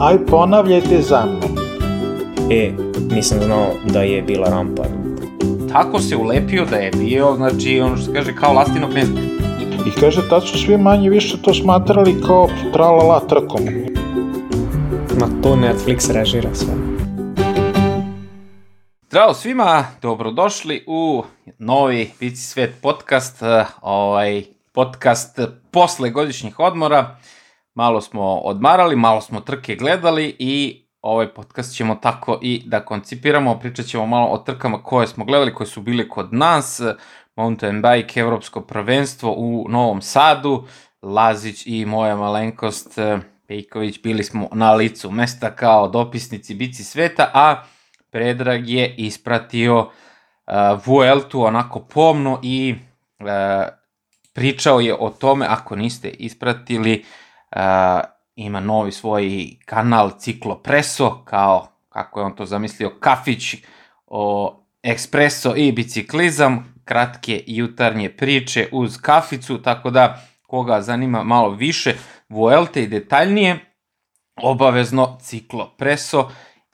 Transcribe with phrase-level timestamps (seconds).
[0.00, 1.58] Aj ponavljajte za mnom.
[2.50, 2.72] E,
[3.10, 4.82] nisam znao da je bila rampa.
[5.72, 9.20] Tako se ulepio da je bio, znači, ono što se kaže, kao lastino gnezdo.
[9.86, 13.60] I kaže, tad su svi manje više to smatrali kao tralala trkom.
[15.20, 16.74] Ma to Netflix režira sve.
[19.08, 21.22] Zdravo svima, dobrodošli u
[21.58, 25.40] novi Bici svet podcast, eh, ovaj podcast
[25.70, 27.16] posle godišnjih odmora.
[27.78, 33.58] Malo smo odmarali, malo smo trke gledali i ovaj podcast ćemo tako i da koncipiramo.
[33.58, 36.80] Pričat ćemo malo o trkama koje smo gledali, koje su bile kod nas.
[37.36, 40.64] Mountain Bike, Evropsko prvenstvo u Novom Sadu.
[41.02, 47.30] Lazić i moja malenkost eh, Pejković bili smo na licu mesta kao dopisnici Bici sveta,
[47.34, 47.62] a
[48.10, 49.90] Predrag je ispratio uh,
[50.86, 52.74] Vueltu onako pomno i
[53.18, 53.26] uh,
[54.34, 57.27] pričao je o tome, ako niste ispratili, uh,
[58.36, 63.54] ima novi svoj kanal Ciklo Preso, kao kako je on to zamislio, kafić
[64.06, 71.94] o ekspreso i biciklizam, kratke jutarnje priče uz kaficu, tako da koga zanima malo više
[72.28, 73.58] Vuelte i detaljnije,
[74.42, 76.30] obavezno Ciklo Preso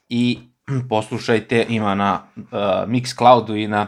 [0.09, 0.39] i
[0.89, 2.43] poslušajte, ima na uh,
[2.87, 3.87] Mixcloudu i na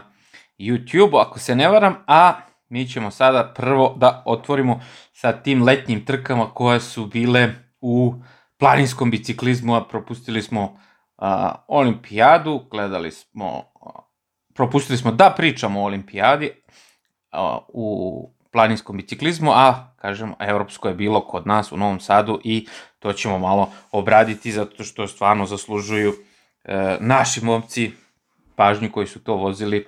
[0.58, 2.34] YouTube, ako se ne varam, a
[2.68, 4.80] mi ćemo sada prvo da otvorimo
[5.20, 8.14] sa tim letnjim trkama koje su bile u
[8.56, 11.26] planinskom biciklizmu, a propustili smo uh,
[11.68, 13.92] olimpijadu, gledali smo, uh,
[14.54, 16.50] propustili smo da pričamo o olimpijadi
[17.32, 22.66] uh, u planinskom biciklizmu, a kažem, evropsko je bilo kod nas u Novom Sadu i
[22.98, 26.14] to ćemo malo obraditi zato što stvarno zaslužuju
[26.64, 27.92] e, naši momci
[28.56, 29.86] pažnju koji su to vozili,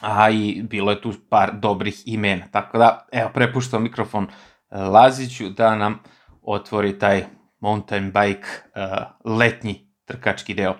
[0.00, 2.44] a i bilo je tu par dobrih imena.
[2.52, 5.98] Tako da, evo, prepuštam mikrofon e, Laziću da nam
[6.42, 7.24] otvori taj
[7.60, 8.80] mountain bike e,
[9.24, 10.74] letnji trkački deo.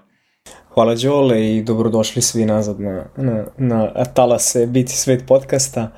[0.74, 5.90] Hvala Đole i dobrodošli svi nazad na, na, na talase Biti svet podcasta.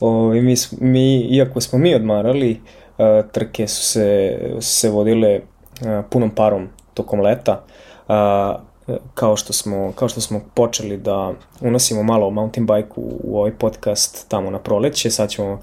[0.00, 2.60] O, mi, mi, iako smo mi odmarali,
[2.98, 7.64] uh, trke su se, se vodile uh, punom parom tokom leta.
[8.08, 8.14] Uh,
[9.14, 13.38] kao što smo kao što smo počeli da unosimo malo o mountain bike u, u
[13.38, 15.60] ovaj podcast tamo na proleće, sad ćemo uh,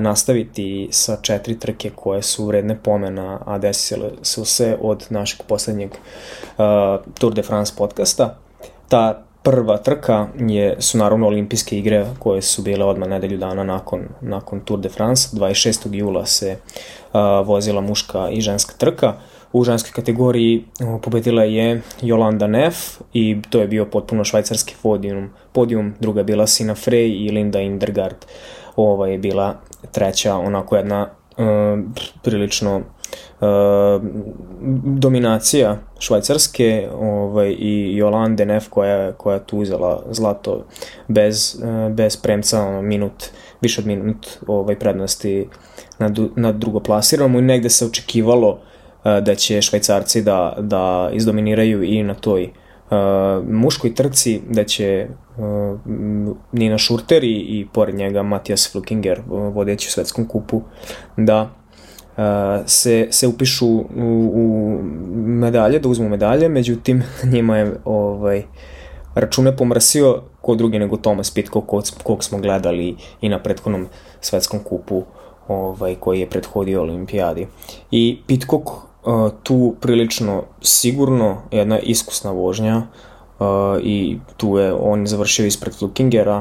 [0.00, 5.90] nastaviti sa četiri trke koje su vredne pomena, a desile su se od našeg poslednjeg
[5.90, 6.64] uh,
[7.18, 8.38] Tour de France podcasta.
[8.88, 14.08] Ta prva trka je, su naravno olimpijske igre koje su bile odmah nedelju dana nakon,
[14.20, 15.36] nakon Tour de France.
[15.36, 15.94] 26.
[15.94, 19.14] jula se uh, vozila muška i ženska trka.
[19.52, 20.64] U ženskoj kategoriji
[21.02, 25.30] pobedila je Jolanda Neff i to je bio potpuno švajcarski podijum.
[25.52, 25.94] podijum.
[26.00, 28.16] Druga je bila Sina Frey i Linda Indergaard.
[28.76, 29.60] Ova je bila
[29.92, 31.46] treća, onako jedna uh,
[32.22, 34.02] prilično uh,
[34.84, 40.64] dominacija švajcarske ovaj, i Jolande Nef koja, koja tu uzela zlato
[41.08, 43.24] bez, uh, bez premca, ono, minut,
[43.60, 45.48] više od minut ovaj, prednosti
[45.98, 48.58] na, na drugoplasiranom i negde se očekivalo uh,
[49.22, 52.44] da će švajcarci da, da izdominiraju i na toj
[52.90, 55.80] uh, muškoj trci, da će uh,
[56.52, 60.62] Nina Šurter i, i pored njega Matijas Flukinger, vodeći u svetskom kupu,
[61.16, 61.50] da
[62.66, 63.86] se, se upišu u,
[64.34, 64.78] u
[65.14, 67.02] medalje, da uzmu medalje, međutim
[67.32, 68.42] njima je ovaj,
[69.14, 73.86] račune pomrsio ko drugi nego Thomas Pitcock kog, kog smo gledali i na prethodnom
[74.20, 75.02] svetskom kupu
[75.48, 77.46] ovaj, koji je prethodio olimpijadi.
[77.90, 78.70] I Pitcock
[79.06, 82.76] uh, tu prilično sigurno jedna iskusna vožnja
[83.38, 83.46] uh,
[83.82, 86.36] i tu je on završio ispred Lukingera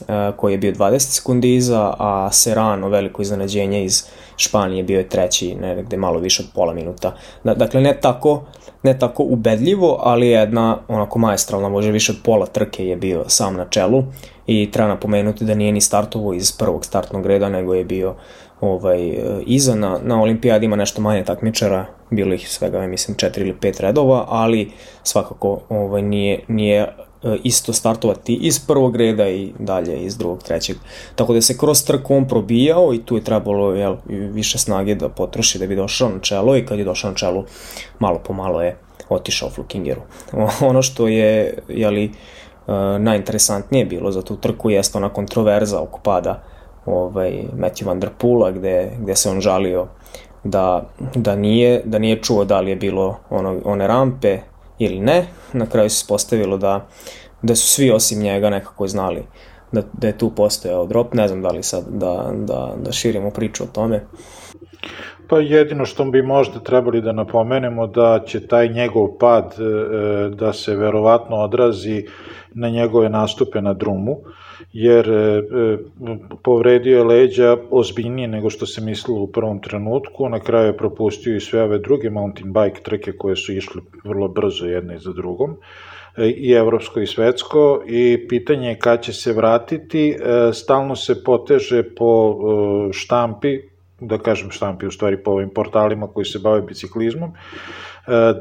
[0.00, 0.06] uh,
[0.36, 4.04] koji je bio 20 sekundi iza, a Serrano, veliko iznenađenje iz
[4.36, 7.16] Španije bio je treći, negde malo više od pola minuta.
[7.44, 8.42] Dakle, ne tako,
[8.82, 13.56] ne tako ubedljivo, ali jedna onako majestralna, može više od pola trke je bio sam
[13.56, 14.04] na čelu
[14.46, 18.14] i treba napomenuti da nije ni startovo iz prvog startnog reda, nego je bio
[18.60, 23.56] ovaj, iza na, na olimpijadi ima nešto manje takmičara, bilo ih svega, mislim, četiri ili
[23.60, 24.72] pet redova, ali
[25.02, 26.86] svakako ovaj, nije, nije
[27.26, 30.76] E, isto startovati iz prvog reda i dalje iz drugog, trećeg.
[31.14, 35.08] Tako da se kroz trku on probijao i tu je trebalo jel, više snage da
[35.08, 37.44] potroši da bi došao na čelo i kad je došao na čelo
[37.98, 38.76] malo po malo je
[39.08, 40.00] otišao Flukingeru.
[40.70, 42.10] Ono što je jeli, e,
[42.98, 46.42] najinteresantnije bilo za tu trku jeste ona kontroverza oko pada
[46.86, 49.86] ovaj, Matthew Van Der Poola gde, gde se on žalio
[50.44, 54.38] da, da, nije, da nije čuo da li je bilo ono, one rampe
[54.78, 55.26] ili ne.
[55.52, 56.86] Na kraju se postavilo da,
[57.42, 59.22] da su svi osim njega nekako znali
[59.72, 61.14] da, da je tu postojao drop.
[61.14, 64.04] Ne znam da li sad da, da, da širimo priču o tome.
[65.28, 70.52] Pa jedino što bi možda trebali da napomenemo da će taj njegov pad e, da
[70.52, 72.06] se verovatno odrazi
[72.54, 74.16] na njegove nastupe na drumu,
[74.72, 75.42] jer e,
[76.42, 81.36] povredio je leđa ozbiljnije nego što se mislilo u prvom trenutku, na kraju je propustio
[81.36, 85.56] i sve ove druge mountain bike trke koje su išle vrlo brzo jedne za drugom
[86.18, 90.16] i evropsko i svetsko i pitanje je kad će se vratiti,
[90.52, 92.36] stalno se poteže po
[92.92, 93.58] štampi
[94.00, 97.34] da kažem štampi u stvari po ovim portalima koji se bave biciklizmom, e,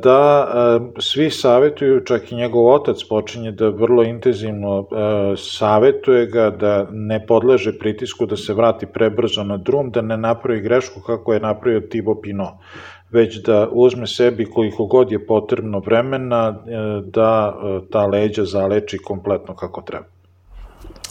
[0.03, 4.85] da e, svi savetuju, čak i njegov otac počinje da vrlo intenzivno e,
[5.37, 10.61] savetuje ga da ne podleže pritisku da se vrati prebrzo na drum, da ne napravi
[10.61, 12.53] grešku kako je napravio Thibaut Pinot
[13.11, 16.63] već da uzme sebi koliko god je potrebno vremena
[17.05, 17.55] da
[17.91, 20.14] ta leđa zaleči kompletno kako treba.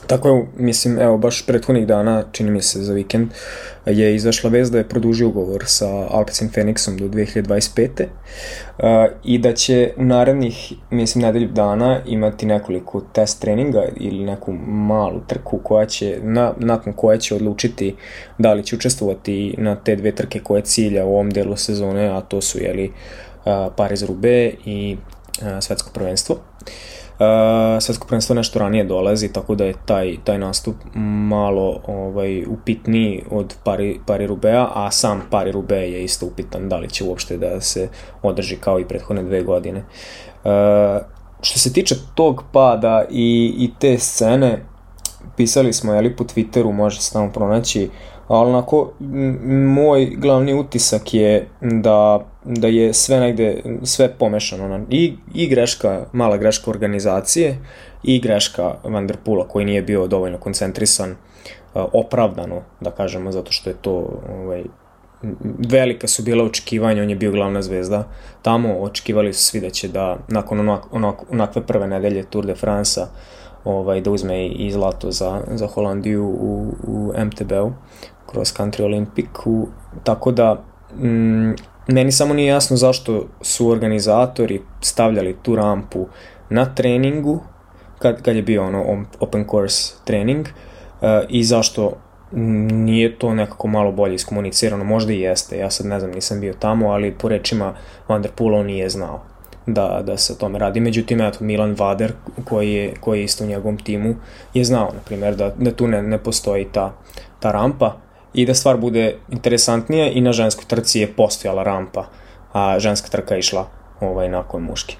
[0.06, 3.28] Tako je, mislim, evo, baš prethodnih dana, čini mi se za vikend,
[3.86, 8.04] je izašla vez da je produžio ugovor sa Alpecin Phoenixom do 2025.
[8.78, 8.84] Uh,
[9.24, 15.20] I da će u narednih, mislim, nedelju dana imati nekoliko test treninga ili neku malu
[15.26, 17.94] trku koja će, na, nakon koja će odlučiti
[18.38, 22.20] da li će učestvovati na te dve trke koje cilja u ovom delu sezone, a
[22.20, 22.92] to su, jeli,
[23.76, 24.96] Paris-Roubaix i
[25.60, 26.34] svetsko prvenstvo.
[26.34, 26.40] Uh,
[27.80, 30.74] svetsko prvenstvo nešto ranije dolazi, tako da je taj, taj nastup
[31.28, 36.76] malo ovaj, upitniji od Pari, Pari Rubea, a sam Pari Rube je isto upitan da
[36.76, 37.88] li će uopšte da se
[38.22, 39.84] održi kao i prethodne dve godine.
[40.44, 40.50] Uh,
[41.40, 44.64] što se tiče tog pada i, i te scene,
[45.36, 47.90] pisali smo jeli, po Twitteru, može se tamo pronaći,
[48.28, 48.92] ali onako,
[49.74, 54.86] moj glavni utisak je da da je sve negde, sve pomešano.
[54.90, 57.58] I, I greška, mala greška organizacije
[58.02, 61.16] i greška Vanderpula koji nije bio dovoljno koncentrisan
[61.74, 64.64] opravdano, da kažemo, zato što je to ovaj,
[65.68, 68.08] velika su bila očekivanja, on je bio glavna zvezda.
[68.42, 72.54] Tamo očekivali su svi da će da nakon onak, onak, onakve prve nedelje Tour de
[72.54, 73.06] France-a
[73.64, 77.72] ovaj, da uzme i zlato za, za Holandiju u, u MTB-u,
[78.30, 79.68] Cross Country Olympic-u,
[80.04, 80.64] tako da
[80.96, 81.52] mm,
[81.88, 86.06] Meni samo nije jasno zašto su organizatori stavljali tu rampu
[86.50, 87.40] na treningu,
[87.98, 91.92] kad, kad je bio ono open course trening, uh, i zašto
[92.32, 96.54] nije to nekako malo bolje iskomunicirano, možda i jeste, ja sad ne znam, nisam bio
[96.58, 97.74] tamo, ali po rečima
[98.08, 99.22] Vanderpoola on nije znao
[99.66, 100.80] da, da se o tome radi.
[100.80, 102.12] Međutim, eto, Milan Vader,
[102.44, 104.14] koji je, koji je isto u njegovom timu,
[104.54, 106.92] je znao, na primjer, da, da tu ne, ne postoji ta,
[107.40, 107.96] ta rampa,
[108.34, 112.06] i da stvar bude interesantnija i na ženskoj trci je postojala rampa,
[112.52, 113.66] a ženska trka je išla
[114.00, 114.96] ovaj, nakon muške.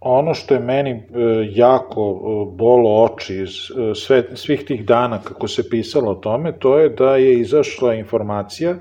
[0.00, 1.02] Ono što je meni e,
[1.50, 6.58] jako e, bolo oči iz e, sve, svih tih dana kako se pisalo o tome,
[6.58, 8.74] to je da je izašla informacija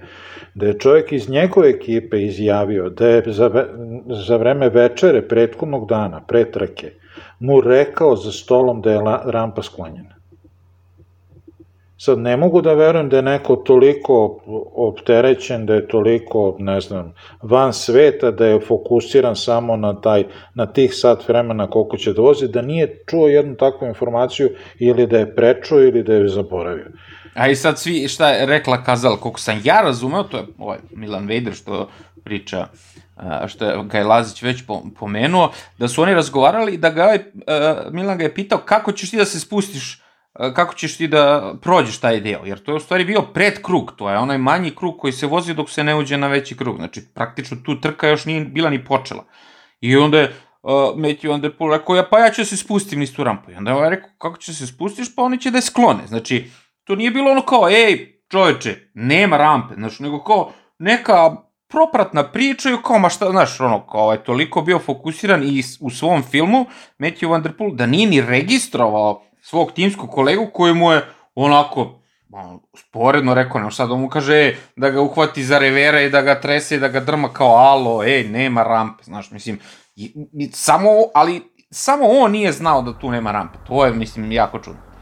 [0.53, 3.65] da je čovjek iz njegove ekipe izjavio da je za,
[4.27, 6.91] za vreme večere prethodnog dana, pretrake,
[7.39, 10.12] mu rekao za stolom da je rampa sklonjena.
[12.05, 14.39] Sad, ne mogu da verujem da je neko toliko
[14.75, 20.23] opterećen, da je toliko, ne znam, van sveta, da je fokusiran samo na, taj,
[20.55, 25.17] na tih sat vremena koliko će da da nije čuo jednu takvu informaciju ili da
[25.17, 26.91] je prečuo ili da je zaboravio.
[27.33, 30.77] A i sad svi, šta je rekla Kazal, koliko sam ja razumeo, to je ovaj
[30.91, 31.89] Milan Vejder što
[32.23, 32.67] priča
[33.47, 34.63] što je ga je Lazić već
[34.99, 37.31] pomenuo, da su oni razgovarali da ga je,
[37.91, 40.02] Milan ga je pitao kako ćeš ti da se spustiš
[40.33, 43.93] kako ćeš ti da prođeš taj deo, jer to je u stvari bio pred krug,
[43.97, 46.77] to je onaj manji krug koji se vozi dok se ne uđe na veći krug,
[46.77, 49.25] znači praktično tu trka još nije bila ni počela.
[49.81, 52.57] I onda je uh, Matthew Van Der Poel rekao, ja, pa ja ću da se
[52.57, 53.51] spustim niz tu rampu.
[53.51, 56.07] I onda je rekao, kako ćeš da se spustiš, pa oni će da je sklone.
[56.07, 56.49] Znači,
[56.83, 61.35] to nije bilo ono kao, ej, čoveče, nema rampe, znači, nego kao neka
[61.67, 65.89] propratna priča i kao, ma šta, znaš, ono, kao je toliko bio fokusiran i u
[65.89, 66.65] svom filmu,
[66.99, 71.99] Matthew Van Der Poel, da nije ni registrovao svog timskog kolegu koji mu je onako
[72.31, 76.09] on, sporedno rekao, ne sad on mu kaže e, da ga uhvati za revera i
[76.09, 79.59] da ga trese i da ga drma kao alo, ej, nema rampe, znaš, mislim,
[79.95, 84.31] i, i, samo, ali samo on nije znao da tu nema rampe, to je, mislim,
[84.31, 84.92] jako čudno.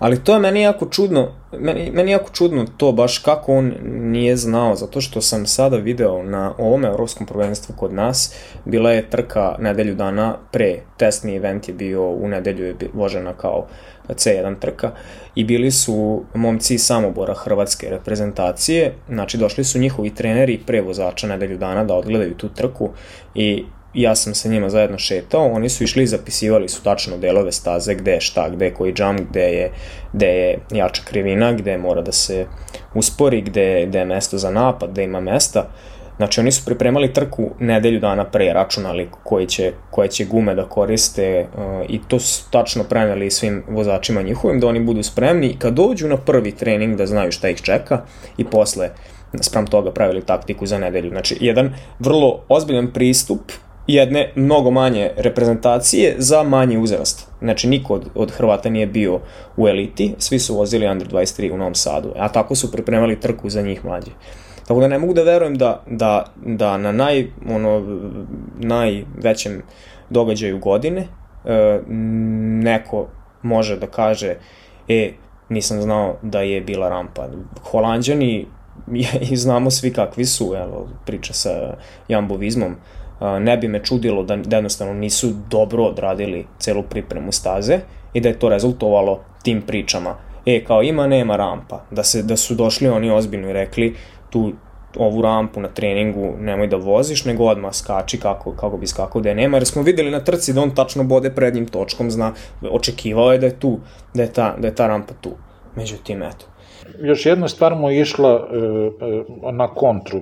[0.00, 4.36] Ali to je meni jako čudno, meni, meni jako čudno to baš kako on nije
[4.36, 9.56] znao, zato što sam sada video na ovom evropskom prvenstvu kod nas, bila je trka
[9.58, 13.66] nedelju dana pre, testni event je bio u nedelju je vožena kao
[14.08, 14.90] C1 trka
[15.34, 21.58] i bili su momci Samobora hrvatske reprezentacije, znači došli su njihovi treneri pre vozača nedelju
[21.58, 22.90] dana da odgledaju tu trku
[23.34, 27.52] i ja sam sa njima zajedno šetao, oni su išli i zapisivali su tačno delove
[27.52, 29.72] staze, gde je šta, gde je koji jump, gde je,
[30.12, 32.46] gde je jača krivina, gde mora da se
[32.94, 35.66] uspori, gde, gde je mesto za napad, gde ima mesta.
[36.16, 40.68] Znači oni su pripremali trku nedelju dana pre, računali koji će, koje će gume da
[40.68, 45.58] koriste uh, i to su tačno preneli svim vozačima njihovim da oni budu spremni i
[45.58, 48.02] kad dođu na prvi trening da znaju šta ih čeka
[48.36, 48.90] i posle
[49.40, 51.10] sprem toga pravili taktiku za nedelju.
[51.10, 53.40] Znači, jedan vrlo ozbiljan pristup
[53.94, 57.28] jedne mnogo manje reprezentacije za manji uzrast.
[57.38, 59.20] Znači, niko od, od Hrvata nije bio
[59.56, 63.50] u eliti, svi su vozili Under 23 u Novom Sadu, a tako su pripremali trku
[63.50, 64.10] za njih mlađe.
[64.66, 67.82] Tako da ne mogu da verujem da, da, da na naj, ono,
[68.58, 69.62] najvećem
[70.10, 71.06] događaju godine
[71.44, 71.80] e,
[72.62, 73.06] neko
[73.42, 74.34] može da kaže
[74.88, 75.12] e,
[75.48, 77.28] nisam znao da je bila rampa.
[77.62, 78.46] Holandjani
[79.30, 81.74] i znamo svi kakvi su, evo, priča sa
[82.08, 82.76] jambovizmom,
[83.20, 87.78] ne bi me čudilo da, da jednostavno nisu dobro odradili celu pripremu staze
[88.12, 90.16] i da je to rezultovalo tim pričama.
[90.46, 91.84] E, kao ima, nema rampa.
[91.90, 93.96] Da, se, da su došli oni ozbiljno i rekli
[94.30, 94.52] tu
[94.96, 99.28] ovu rampu na treningu nemoj da voziš, nego odmah skači kako, kako bi skakao da
[99.28, 102.32] je nema, jer smo videli na trci da on tačno bode prednjim točkom, zna,
[102.70, 103.78] očekivao je da je tu,
[104.14, 105.30] da je ta, da je ta rampa tu.
[105.76, 106.46] Međutim, eto,
[107.00, 108.56] još jedna stvar mu je išla e,
[109.48, 110.20] e, na kontru,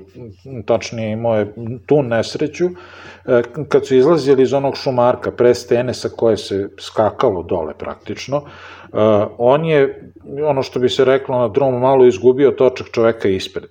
[0.66, 1.54] tačnije moje
[1.86, 7.42] tu nesreću, e, kad su izlazili iz onog šumarka pre stene sa koje se skakalo
[7.42, 8.42] dole praktično,
[9.38, 10.12] on je,
[10.44, 13.68] ono što bi se reklo na drumu, malo izgubio točak čoveka ispred.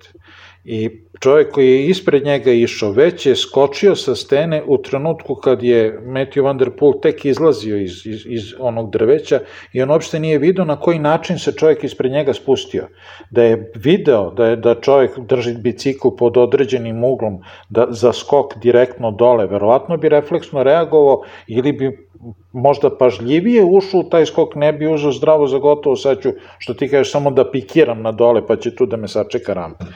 [0.69, 5.63] I čovjek koji je ispred njega išao već je skočio sa stene u trenutku kad
[5.63, 9.39] je Matthew Van Der Poel tek izlazio iz, iz, iz onog drveća
[9.73, 12.87] i on uopšte nije video na koji način se čovjek ispred njega spustio.
[13.31, 18.57] Da je video da je da čovjek drži bicikl pod određenim uglom da, za skok
[18.57, 22.06] direktno dole, verovatno bi refleksno reagovao ili bi
[22.53, 26.73] možda pažljivije ušao u taj skok, ne bi uzao zdravo za gotovo, sad ću, što
[26.73, 29.85] ti kažeš, samo da pikiram na dole, pa će tu da me sačeka rampa.
[29.85, 29.91] E,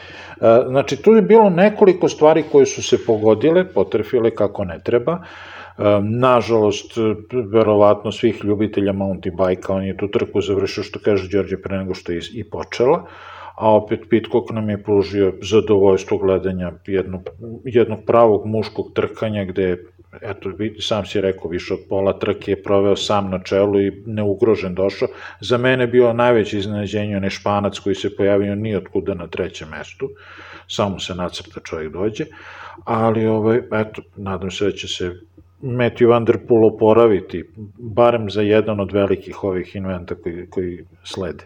[0.68, 5.22] znači, tu je bilo nekoliko stvari koje su se pogodile, potrefile kako ne treba, e,
[6.04, 6.98] nažalost,
[7.54, 11.94] verovatno svih ljubitelja mountain bike on je tu trku završio, što kaže Đorđe, pre nego
[11.94, 13.06] što je i počela,
[13.56, 17.30] a opet Pitcock nam je pružio zadovoljstvo gledanja jednog,
[17.66, 19.78] jednog pravog muškog trkanja gde
[20.22, 24.76] eto, sam si rekao, više od pola trke je proveo sam na čelu i neugrožen
[24.76, 25.08] došao.
[25.40, 30.10] Za mene bio najveće iznenađenje onaj španac koji se pojavio ni otkuda na trećem mestu,
[30.68, 32.26] samo se nacrta čovjek dođe,
[32.86, 35.12] ali ovaj, eto, nadam se da će se
[35.62, 37.44] Matthew Van Der Poel oporaviti,
[37.78, 41.44] barem za jedan od velikih ovih inventa koji, koji slede.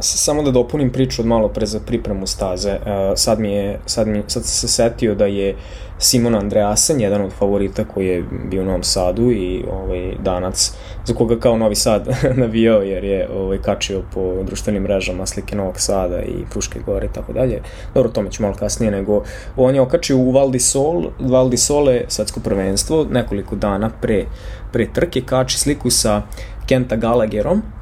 [0.00, 2.72] Samo da dopunim priču od malo pre za pripremu staze.
[2.72, 2.78] Uh,
[3.16, 5.56] sad mi je, sad, mi, sad se setio da je
[5.98, 10.72] Simon Andreasen, jedan od favorita koji je bio u Novom Sadu i ovaj, danac,
[11.04, 12.08] za koga kao Novi Sad
[12.42, 17.12] navijao jer je ovaj, kačio po društvenim mrežama slike Novog Sada i Fruške gore i
[17.12, 17.62] tako dalje.
[17.94, 19.22] Dobro, tome ću malo kasnije, nego
[19.56, 24.24] on je okačio u Val di Sol, Val di Sole, svetsko prvenstvo, nekoliko dana pre,
[24.72, 26.22] pre trke, kači sliku sa
[26.66, 27.77] Kenta Gallagherom, E,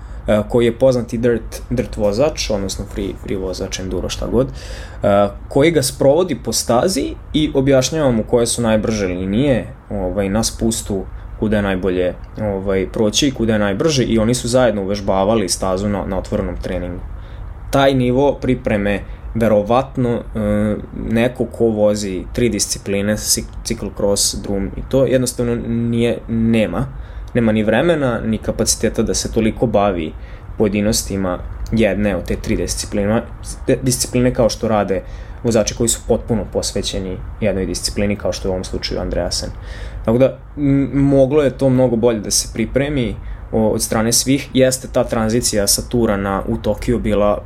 [0.48, 4.46] koji je poznati dirt, dirt vozač, odnosno free, free vozač, enduro, šta god,
[5.02, 10.44] e, koji ga sprovodi po stazi i objašnjava mu koje su najbrže linije ovaj, na
[10.44, 11.04] spustu
[11.40, 15.88] kuda je najbolje ovaj, proći i kuda je najbrže i oni su zajedno uvežbavali stazu
[15.88, 17.02] na, na otvorenom treningu.
[17.70, 19.00] Taj nivo pripreme
[19.34, 20.20] verovatno e,
[21.10, 23.16] neko ko vozi tri discipline,
[23.64, 26.86] cyclocross, drum i to jednostavno nije, nema
[27.34, 30.12] nema ni vremena, ni kapaciteta da se toliko bavi
[30.58, 31.38] pojedinostima
[31.72, 33.22] jedne od te tri discipline,
[33.82, 35.02] discipline kao što rade
[35.42, 39.50] vozači koji su potpuno posvećeni jednoj disciplini kao što je u ovom slučaju Andreasen.
[40.04, 40.38] Tako da
[40.92, 43.16] moglo je to mnogo bolje da se pripremi
[43.52, 44.48] od strane svih.
[44.54, 47.42] Jeste ta tranzicija sa Turana u Tokio bila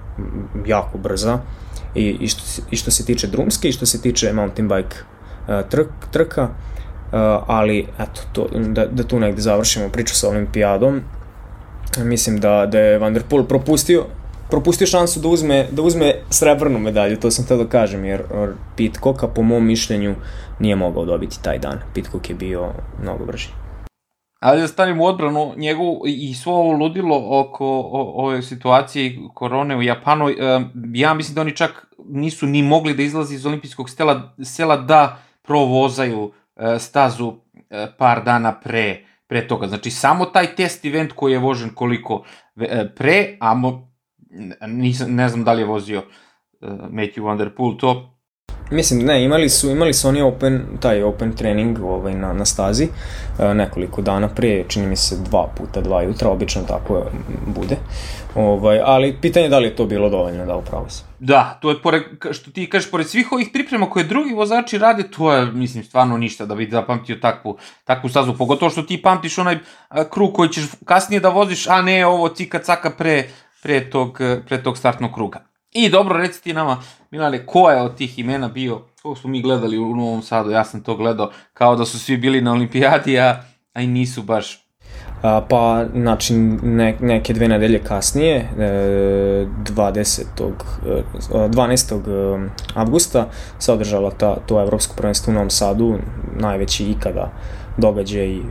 [0.67, 1.39] jako brza
[1.95, 4.97] i, i, što, i što se tiče drumske i što se tiče mountain bike
[5.49, 6.43] uh, trk, trka.
[6.43, 6.80] Uh,
[7.47, 11.01] ali eto, to, da, da tu negde završimo priču sa olimpijadom.
[11.99, 14.07] Mislim da, da je Van der Poel propustio
[14.51, 18.23] propustio šansu da uzme, da uzme srebrnu medalju, to sam teo da kažem, jer
[18.77, 20.15] Pitcocka po mom mišljenju
[20.59, 21.79] nije mogao dobiti taj dan.
[21.95, 22.69] Pitcock je bio
[23.03, 23.49] mnogo brži.
[24.41, 27.67] Ali da stavim u odbranu njegu i svo ovo ludilo oko
[28.15, 30.29] ove situacije korone u Japanu,
[30.95, 35.19] ja mislim da oni čak nisu ni mogli da izlazi iz olimpijskog stela, sela da
[35.43, 36.33] provozaju
[36.79, 37.35] stazu
[37.71, 39.69] e, par dana pre, pre toga.
[39.69, 42.25] Znači, samo taj test event koji je vožen koliko
[42.61, 43.93] e, pre, a mo,
[44.67, 46.03] nisam, ne znam da li je vozio
[46.91, 48.20] Matthew Van Der Poel to,
[48.71, 52.89] Mislim, ne, imali su, imali su oni open, taj open trening ovaj, na, na stazi
[53.39, 57.05] e, nekoliko dana pre, čini mi se dva puta, dva jutra, obično tako
[57.47, 57.77] bude.
[58.35, 61.03] Ovaj, ali pitanje je da li je to bilo dovoljno da upravo se.
[61.19, 62.03] Da, to je, pored,
[62.33, 66.19] što ti kažeš, pored svih ovih priprema koje drugi vozači rade, to je, mislim, stvarno
[66.19, 68.35] ništa da bi zapamtio takvu, takvu stazu.
[68.39, 69.59] Pogotovo što ti pamtiš onaj
[70.11, 73.29] krug koji ćeš kasnije da voziš, a ne ovo cika caka pre,
[73.63, 75.50] pre, tog, pre tog startnog kruga.
[75.73, 79.43] I dobro, reci ti nama, Milane, ko je od tih imena bio, ovo smo mi
[79.43, 83.19] gledali u Novom Sadu, ja sam to gledao, kao da su svi bili na olimpijadi,
[83.19, 83.43] a,
[83.75, 84.67] a i nisu baš.
[85.23, 88.47] A, pa, znači, ne, neke dve nedelje kasnije, e,
[89.75, 90.23] 20.
[90.87, 92.49] E, 12.
[92.75, 95.99] avgusta se održala ta, to evropsko prvenstvo u Novom Sadu,
[96.37, 97.33] najveći ikada
[97.77, 98.43] događaj, e,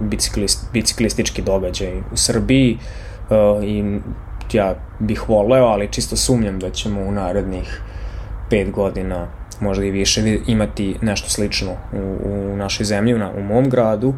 [0.00, 2.78] biciklist, biciklistički događaj u Srbiji
[3.30, 4.00] e, i
[4.54, 7.80] ja bih voleo, ali čisto sumnjam da ćemo u narednih
[8.50, 9.26] pet godina,
[9.60, 14.14] možda i više, imati nešto slično u, u našoj zemlji, u, u mom gradu.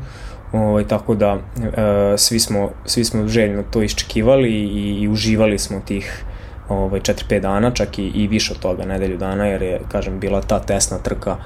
[0.52, 5.80] Ovaj, tako da e, svi, smo, svi smo željno to iščekivali i, i uživali smo
[5.80, 6.24] tih
[6.68, 10.40] ovaj, 4-5 dana, čak i, i više od toga, nedelju dana, jer je, kažem, bila
[10.40, 11.36] ta tesna trka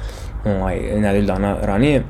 [0.45, 2.03] ovaj, nedelju dana ranije.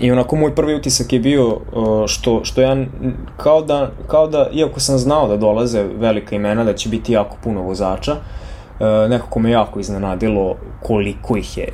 [0.00, 1.60] I onako moj prvi utisak je bio
[2.06, 2.76] što, što ja
[3.36, 7.36] kao da, kao da, iako sam znao da dolaze velika imena, da će biti jako
[7.44, 11.68] puno vozača, e, nekako me jako iznenadilo koliko ih je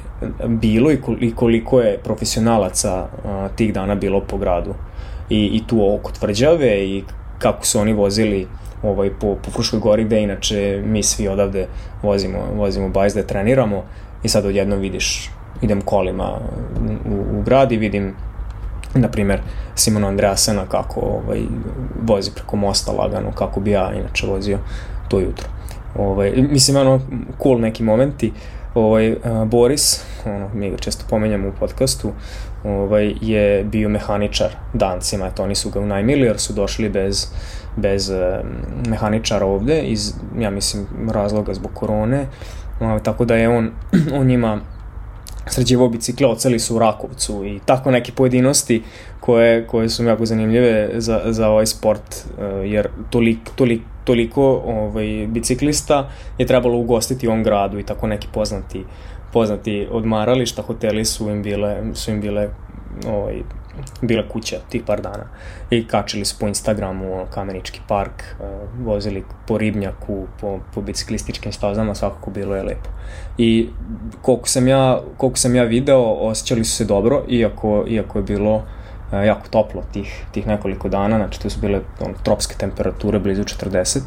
[0.48, 0.90] bilo
[1.20, 3.06] i koliko je profesionalaca
[3.56, 4.74] tih dana bilo po gradu.
[5.30, 7.04] I, i tu oko tvrđave i
[7.38, 8.46] kako su oni vozili
[8.82, 11.66] ovaj, po, po Fruškoj gori gde inače mi svi odavde
[12.02, 13.84] vozimo, vozimo bajs da treniramo
[14.22, 15.30] i sad odjednom vidiš
[15.62, 16.38] idem kolima
[17.06, 18.14] u, grad i vidim
[18.94, 19.40] na primer
[19.74, 21.40] Simona Andreasena kako ovaj,
[22.02, 24.58] vozi preko mosta lagano, kako bi ja inače vozio
[25.08, 25.48] to jutro.
[25.98, 27.00] Ovaj, mislim, ono,
[27.42, 28.32] cool neki momenti.
[28.74, 32.12] Ovaj, Boris, ono, mi ga često pomenjamo u podcastu,
[32.64, 37.26] ovaj, je bio mehaničar dancima, eto, oni su ga unajmili jer su došli bez,
[37.76, 38.12] bez
[38.88, 42.26] mehaničara ovde, iz, ja mislim, razloga zbog korone,
[42.80, 43.70] ovaj, tako da je on,
[44.18, 44.60] on njima
[45.46, 48.82] sređivao bicikle, oceli su u Rakovcu i tako neke pojedinosti
[49.20, 55.26] koje, koje su jako zanimljive za, za ovaj sport, eh, jer tolik, tolik, toliko ovaj,
[55.28, 58.84] biciklista je trebalo ugostiti u ovom gradu i tako neki poznati,
[59.32, 62.48] poznati odmarališta, hoteli su im bile, su im bile
[63.06, 63.42] ovaj,
[64.00, 65.24] bila kuća tih par dana.
[65.70, 71.94] I kačili su po Instagramu Kamenički park, uh, vozili po ribnjaku, po, po biciklističkim stazama,
[71.94, 72.90] svakako bilo je lepo.
[73.38, 73.68] I
[74.22, 78.54] koliko sam ja, koliko sam ja video, osjećali su se dobro, iako, iako je bilo
[78.54, 78.62] uh,
[79.26, 84.00] jako toplo tih, tih nekoliko dana, znači to su bile on, tropske temperature blizu 40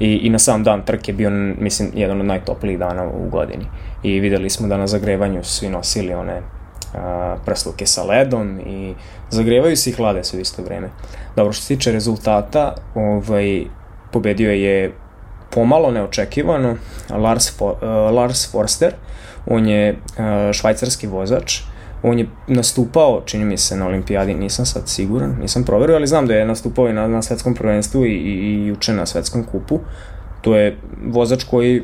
[0.00, 3.66] i, i na sam dan trke bio, mislim, jedan od najtoplijih dana u godini.
[4.02, 6.42] I videli smo da na zagrevanju svi nosili one
[7.44, 8.94] prsluke sa ledom i
[9.30, 10.90] zagrevaju se i hlade se u isto vreme.
[11.36, 13.64] Dobro, što se tiče rezultata, ovaj,
[14.12, 14.92] pobedio je
[15.50, 16.76] pomalo neočekivano
[17.10, 18.92] Lars, For, uh, Lars Forster,
[19.46, 21.60] on je uh, švajcarski vozač,
[22.02, 26.26] on je nastupao, čini mi se, na olimpijadi, nisam sad siguran, nisam proverio, ali znam
[26.26, 29.80] da je nastupao i na, na svetskom prvenstvu i, i, i juče na svetskom kupu.
[30.44, 30.76] To je
[31.06, 31.82] vozač koji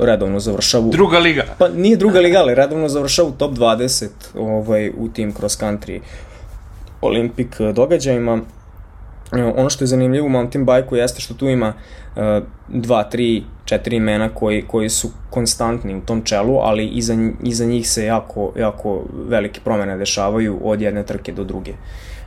[0.00, 0.88] redovno završava...
[0.88, 1.44] Druga liga.
[1.58, 6.00] Pa nije druga liga, ali redovno završava u top 20 ovaj, u tim cross country
[7.00, 8.40] olimpik događajima.
[9.32, 11.72] Ono što je zanimljivo u mountain bike-u jeste što tu ima
[12.16, 12.22] uh,
[12.68, 17.88] dva, tri, četiri imena koji, koji su konstantni u tom čelu, ali iza, iza njih
[17.88, 21.72] se jako, jako velike promene dešavaju od jedne trke do druge.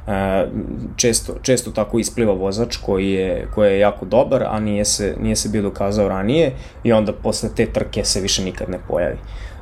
[0.08, 0.48] E,
[0.96, 5.36] često, često tako ispliva vozač koji je, koji je jako dobar, a nije se, nije
[5.36, 6.52] se bio dokazao ranije
[6.84, 9.18] i onda posle te trke se više nikad ne pojavi.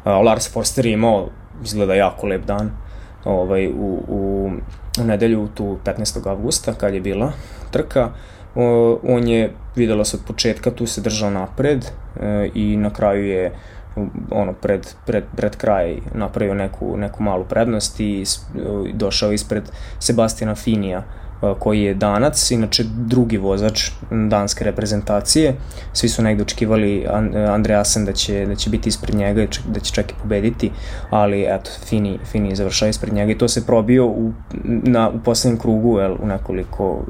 [0.06, 1.30] E, Lars Forster je imao,
[1.64, 2.72] izgleda jako lep dan,
[3.26, 4.52] ovaj, u, u,
[5.02, 6.30] u nedelju, tu 15.
[6.30, 7.32] avgusta, kad je bila
[7.72, 8.10] trka,
[8.56, 13.26] o, on je, videlo se od početka, tu se držao napred e, i na kraju
[13.26, 13.52] je
[14.32, 18.26] ono pred, pred, pred kraj napravio neku, neku malu prednost i
[18.94, 19.64] došao ispred
[20.00, 21.04] Sebastina Finija
[21.60, 23.92] koji je danac, inače drugi vozač
[24.30, 25.56] danske reprezentacije.
[25.94, 27.06] Svi su negde očekivali
[27.50, 30.72] Andreasen da će, da će biti ispred njega i da će čak i pobediti,
[31.10, 35.20] ali eto, Fini, Fini je završao ispred njega i to se probio u, na, u
[35.24, 37.06] poslednjem krugu, el, u nekoliko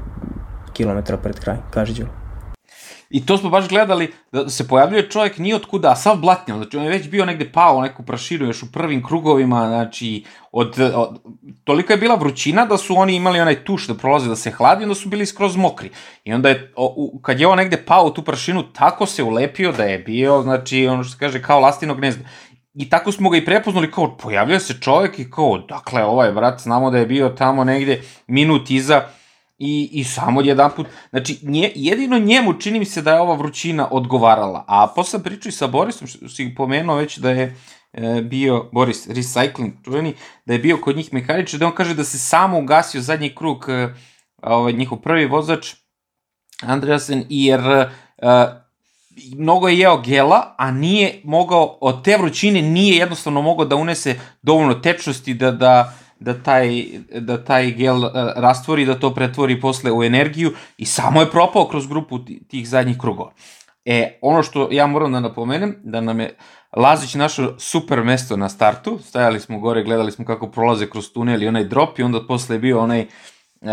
[0.73, 2.22] kilometra pred kraj, kaže Đuro.
[3.13, 6.57] I to smo baš gledali, da se pojavljuje čovjek nije od kuda, a sav blatnjao,
[6.57, 10.79] znači on je već bio negde pao neku prašinu još u prvim krugovima, znači od,
[10.95, 11.19] od,
[11.63, 14.83] toliko je bila vrućina da su oni imali onaj tuš da prolaze da se hladi,
[14.83, 15.89] onda su bili skroz mokri.
[16.23, 19.23] I onda je, o, u, kad je on negde pao u tu prašinu, tako se
[19.23, 22.23] ulepio da je bio, znači ono što se kaže kao lastino gnezdo.
[22.73, 26.61] I tako smo ga i prepoznali, kao, pojavljuje se čovjek i kao, dakle, ovaj brat,
[26.61, 29.01] znamo da je bio tamo negde minut iza,
[29.63, 33.35] i, i samo jedan put, znači nje, jedino njemu čini mi se da je ova
[33.35, 37.55] vrućina odgovarala, a posle pričao i sa Borisom, što si pomenuo već da je
[37.93, 40.13] e, bio Boris Recycling čuveni,
[40.45, 43.65] da je bio kod njih mehaničar, da on kaže da se samo ugasio zadnji krug
[43.69, 43.93] e,
[44.41, 45.73] ovaj, njihov prvi vozač
[46.61, 47.87] Andreasen, jer e,
[49.37, 54.19] mnogo je jeo gela, a nije mogao, od te vrućine nije jednostavno mogao da unese
[54.41, 55.93] dovoljno tečnosti da, da,
[56.23, 56.85] da taj,
[57.19, 61.67] da taj gel uh, rastvori, da to pretvori posle u energiju i samo je propao
[61.67, 63.33] kroz grupu tih zadnjih krugova.
[63.85, 66.37] E, ono što ja moram da napomenem, da nam je
[66.77, 71.43] Lazić našao super mesto na startu, stajali smo gore, gledali smo kako prolaze kroz tunel
[71.43, 73.01] i onaj drop i onda posle je bio onaj,
[73.61, 73.69] uh,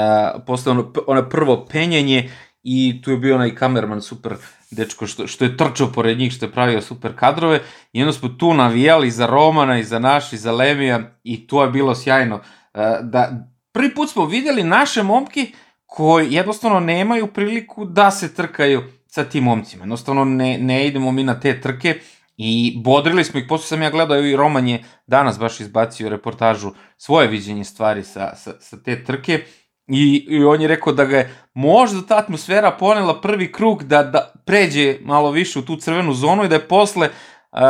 [0.46, 2.30] posle ono, ono prvo penjenje
[2.62, 4.34] i tu je bio onaj kamerman super
[4.70, 7.60] dečko što, što je trčao pored njih, što je pravio super kadrove
[7.92, 11.62] i onda smo tu navijali za Romana i za naš i za Lemija i to
[11.62, 12.40] je bilo sjajno.
[12.74, 15.46] E, da, prvi put smo videli naše momke
[15.86, 19.82] koji jednostavno nemaju priliku da se trkaju sa tim momcima.
[19.82, 22.00] Jednostavno ne, ne idemo mi na te trke
[22.36, 26.70] i bodrili smo ih, posle sam ja gledao i Roman je danas baš izbacio reportažu
[26.96, 29.44] svoje viđenje stvari sa, sa, sa te trke
[29.92, 34.02] I, I on je rekao da ga je možda ta atmosfera ponela prvi krug da,
[34.02, 37.08] da pređe malo više u tu crvenu zonu i da je posle,
[37.52, 37.60] uh,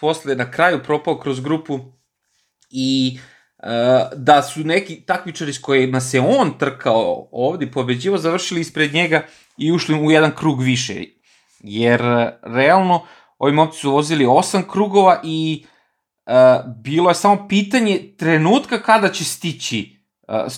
[0.00, 1.78] posle na kraju propao kroz grupu
[2.70, 3.18] i
[3.58, 3.68] uh,
[4.16, 9.22] da su neki takmičari s kojima se on trkao ovde pobeđivo završili ispred njega
[9.56, 11.04] i ušli u jedan krug više.
[11.58, 12.00] Jer
[12.42, 13.06] realno
[13.38, 15.64] ovi momci su vozili osam krugova i
[16.26, 16.32] uh,
[16.82, 19.96] bilo je samo pitanje trenutka kada će stići
[20.28, 20.52] uh,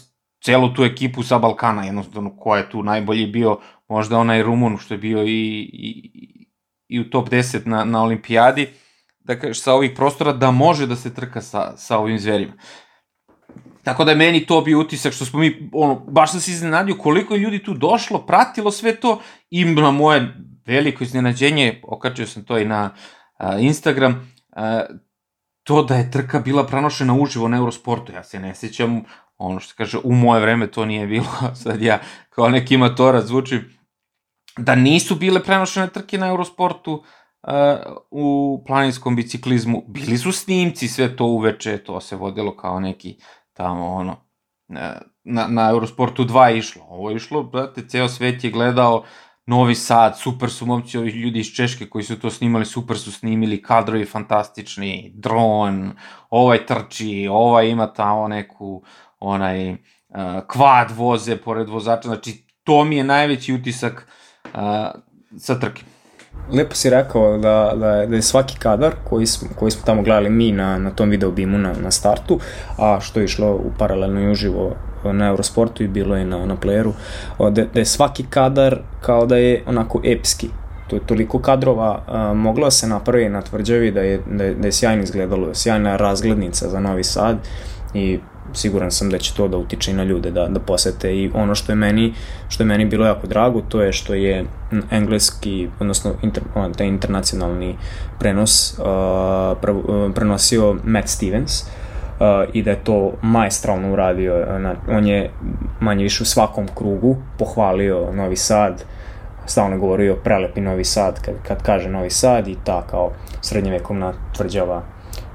[0.45, 4.95] celu tu ekipu sa Balkana, jednostavno ko je tu najbolji bio, možda onaj Rumun što
[4.95, 6.47] je bio i, i,
[6.89, 8.69] i u top 10 na, na olimpijadi,
[9.21, 12.53] da kažeš, sa ovih prostora, da može da se trka sa, sa ovim zverima.
[13.83, 16.95] Tako da je meni to bio utisak što smo mi, ono, baš sam se iznenadio
[16.95, 20.35] koliko je ljudi tu došlo, pratilo sve to i na moje
[20.67, 22.91] veliko iznenađenje, okačio sam to i na
[23.37, 24.83] a, Instagram, a,
[25.63, 28.13] to da je trka bila prenošena uživo na Eurosportu.
[28.13, 29.03] Ja se ne sećam
[29.47, 31.27] ono što kaže, u moje vreme to nije bilo,
[31.63, 31.99] sad ja
[32.31, 33.79] kao neki matorac zvučim,
[34.57, 37.53] da nisu bile prenošene trke na Eurosportu uh,
[38.11, 43.17] u planinskom biciklizmu, bili su snimci, sve to uveče, to se vodilo kao neki
[43.53, 44.17] tamo ono,
[45.25, 49.05] na, na Eurosportu 2 išlo, ovo je išlo, brate, ceo svet je gledao
[49.47, 53.13] Novi Sad, super su momci ovi ljudi iz Češke koji su to snimali, super su
[53.13, 55.93] snimili, kadrovi fantastični, dron,
[56.31, 58.83] ovaj trči, ovaj ima tamo neku
[59.23, 59.77] onaj uh,
[60.47, 64.07] kvad voze pored vozača, znači to mi je najveći utisak
[64.45, 64.51] uh,
[65.39, 65.83] sa trke.
[66.53, 70.31] Lepo si rekao da, da, da je svaki kadar koji smo, koji smo tamo gledali
[70.31, 72.41] mi na, na tom video bimu na, na startu,
[72.79, 76.57] a što je išlo u paralelno i uživo na Eurosportu i bilo je na, na
[76.57, 76.93] playeru,
[77.39, 80.49] da, da je svaki kadar kao da je onako epski.
[80.89, 84.69] To je toliko kadrova a, moglo se napravi na tvrđavi da je, da je, da
[84.69, 87.37] je sjajno izgledalo, sjajna razglednica za Novi Sad
[87.95, 88.19] i
[88.53, 91.17] siguran sam da će to da utiče i na ljude da, da posete.
[91.17, 92.15] I ono što je meni
[92.49, 94.45] što je meni bilo jako drago to je što je
[94.91, 96.43] engleski odnosno inter,
[96.77, 97.77] taj internacionalni
[98.19, 98.85] prenos uh,
[99.61, 101.67] pre, uh, prenosio Matt Stevens uh,
[102.53, 105.31] i da je to majstralno uradio na, on je
[105.81, 108.85] manje više u svakom krugu pohvalio Novi Sad
[109.47, 114.83] stalno govorio prelepi Novi Sad kad, kad kaže Novi Sad i ta kao srednjevekovna tvrđava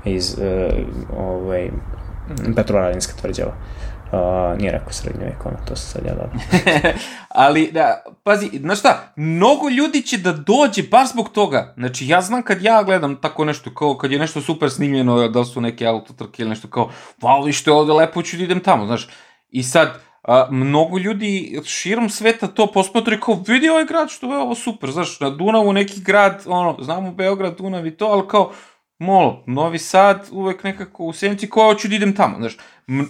[0.05, 0.73] iz uh,
[1.19, 1.69] ovaj,
[2.55, 3.53] Petrovaradinska tvrđava.
[4.11, 6.39] Uh, nije rekao srednjovekovna, to se sad ja dodam.
[7.29, 11.73] Ali, da, pazi, znaš šta, mnogo ljudi će da dođe baš zbog toga.
[11.77, 15.45] Znači, ja znam kad ja gledam tako nešto, kao kad je nešto super snimljeno, da
[15.45, 16.89] su neke autotrke ili nešto kao,
[17.45, 19.07] vi što je ovde lepo, ću da idem tamo, znaš.
[19.49, 24.37] I sad, a, mnogo ljudi širom sveta to posmatra kao, vidi ovaj grad što je
[24.37, 28.51] ovo super, znaš, na Dunavu neki grad, ono, znamo Beograd, Dunav i to, ali kao,
[28.99, 32.57] Molo, Novi Sad uvek nekako u senci koja hoću da idem tamo, znaš.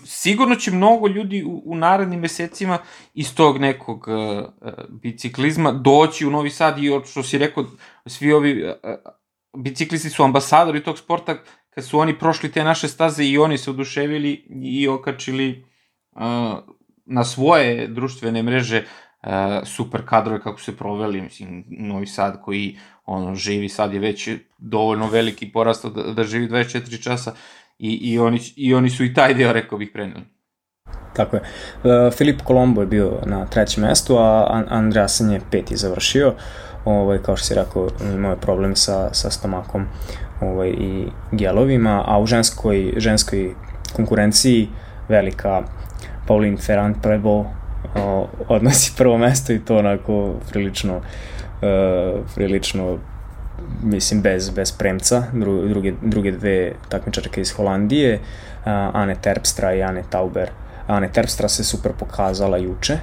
[0.06, 2.78] Sigurno će mnogo ljudi u, u narednim mesecima
[3.14, 4.46] iz tog nekog uh,
[4.90, 7.66] biciklizma doći u Novi Sad i što si rekao,
[8.06, 8.74] svi ovi uh,
[9.58, 11.38] biciklisti su ambasadori tog sporta,
[11.70, 15.66] kad su oni prošli te naše staze i oni se oduševili i okačili
[16.12, 16.22] uh,
[17.06, 18.84] na svoje društvene mreže
[19.24, 19.30] uh,
[19.66, 25.10] super kadrove kako se proveli, mislim, Novi Sad koji ono, živi sad je već dovoljno
[25.10, 27.34] veliki porastao da, da živi 24 časa
[27.80, 30.24] i, i, oni, i oni su i taj deo, rekao bih, preneli.
[31.14, 31.42] Tako je.
[31.42, 36.34] Uh, Filip Kolombo je bio na trećem mestu, a Andreasen je peti završio.
[36.86, 39.86] Ovaj, kao što si rekao, imao je problem sa, sa stomakom
[40.42, 43.54] ovaj, i gelovima, a u ženskoj, ženskoj
[43.96, 44.68] konkurenciji
[45.10, 45.64] velika
[46.28, 47.46] Pauline Ferrand Prebo
[48.48, 51.04] odnosi prvo mesto i to onako prilično uh,
[52.36, 52.98] prilično
[53.84, 59.84] mislim bez, bez premca, Dru, druge, druge dve takmičarke iz Holandije, uh, Ane Terpstra i
[59.84, 60.50] Ane Tauber.
[60.88, 62.98] Ane Terpstra se super pokazala juče,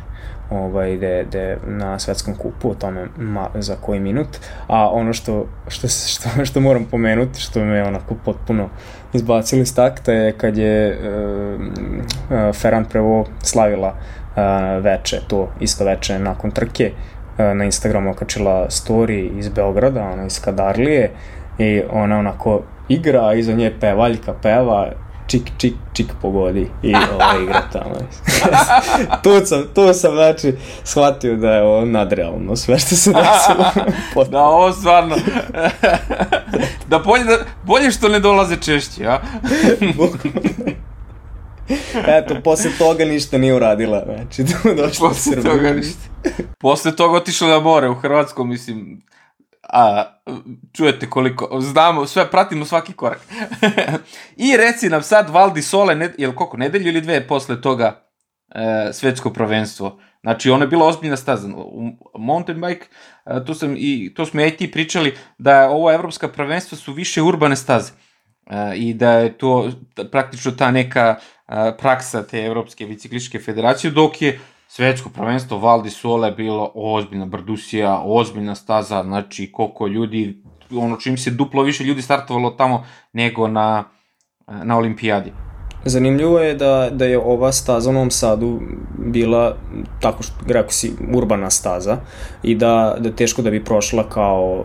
[0.50, 4.28] ovaj, de, de, na svetskom kupu, o tome ma, za koji minut,
[4.66, 8.68] a ono što, što, što, što moram pomenuti, što me onako potpuno
[9.12, 15.84] izbacili iz takta je kad je uh, uh, Ferran Prevo slavila uh, veče, to isto
[15.84, 21.10] veče nakon trke, uh, na Instagramu okačila story iz Beograda, ona iz Kadarlije,
[21.58, 24.90] i ona onako igra, a iza nje pevaljka peva,
[25.26, 27.94] čik, čik, čik pogodi i ova igra tamo.
[29.22, 34.24] tu, sam, tu sam, znači, shvatio da je ovo nadrealno sve što se desilo.
[34.30, 35.16] da, ovo stvarno...
[36.90, 39.18] da bolje, da, bolje što ne dolaze češće, a?
[42.18, 44.42] Eto, posle toga ništa nije uradila, znači,
[44.82, 45.42] došla u Srbiju.
[45.42, 46.08] Posle toga ništa.
[46.58, 49.02] Posle toga otišla na more u Hrvatsku, mislim,
[49.62, 50.04] a
[50.72, 53.20] čujete koliko, znamo, sve, pratimo svaki korak.
[54.46, 58.08] I reci nam sad, Valdi Sole, ne, jel koliko, nedelju ili dve posle toga
[58.54, 60.00] e, svetsko prvenstvo?
[60.22, 61.48] Znači, ono je bila ozbiljna staza.
[61.56, 62.86] U mountain bike,
[63.26, 66.92] e, to, sam i, to smo ja i ti pričali, da ovo evropska prvenstva su
[66.92, 67.92] više urbane staze.
[68.46, 69.70] E, I da je to
[70.10, 71.16] praktično ta neka
[71.78, 78.02] praksa te Evropske biciklističke federacije, dok je svetsko prvenstvo Val di Sole bilo ozbiljna brdusija,
[78.04, 83.84] ozbiljna staza, znači koliko ljudi, ono čim se duplo više ljudi startovalo tamo nego na,
[84.46, 85.32] na olimpijadi.
[85.84, 88.60] Zanimljivo je da, da je ova staza u Novom Sadu
[88.98, 89.56] bila,
[90.00, 91.96] tako što rekao si, urbana staza
[92.42, 94.64] i da, da teško da bi prošla kao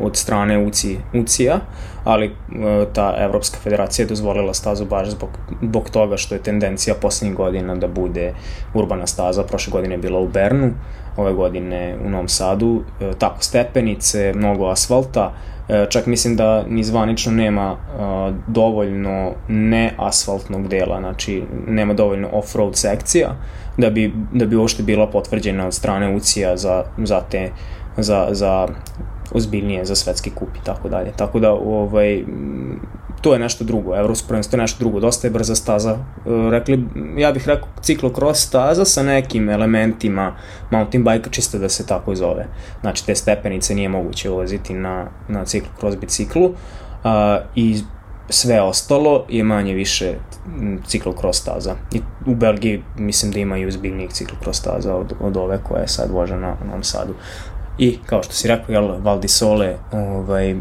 [0.00, 1.58] od strane UCI, UCI-a,
[2.06, 2.32] ali e,
[2.92, 5.28] ta Evropska federacija je dozvolila stazu baš zbog,
[5.62, 8.34] zbog toga što je tendencija poslednjih godina da bude
[8.74, 9.42] urbana staza.
[9.42, 10.70] Prošle godine je bila u Bernu,
[11.16, 15.32] ove godine u Novom Sadu, e, tako stepenice, mnogo asfalta,
[15.68, 17.76] E, čak mislim da ni zvanično nema
[18.46, 23.28] dovoljno neasfaltnog dela, znači nema dovoljno off-road sekcija
[23.76, 27.50] da bi, da bi uopšte bila potvrđena od strane UCI-a za, za te
[27.96, 28.68] za, za
[29.32, 31.12] ozbiljnije za svetski kup i tako dalje.
[31.16, 32.24] Tako da ovaj
[33.20, 35.90] to je nešto drugo, evropsko prvenstvo je nešto drugo, dosta je brza staza.
[35.90, 35.96] E,
[36.50, 36.84] rekli,
[37.16, 40.36] ja bih rekao ciklokros staza sa nekim elementima
[40.70, 42.46] mountain bike čisto da se tako zove.
[42.80, 46.50] Znači te stepenice nije moguće voziti na, na ciklokros biciklu
[47.04, 47.78] a, i
[48.28, 50.14] sve ostalo je manje više
[50.86, 51.74] ciklokros staza.
[51.92, 55.88] I u Belgiji mislim da ima i uzbiljnijih ciklokros staza od, od ove koja je
[55.88, 57.14] sad voža na Novom Sadu.
[57.78, 60.56] I kao što si rekao, jel, Val di Sole, ovaj,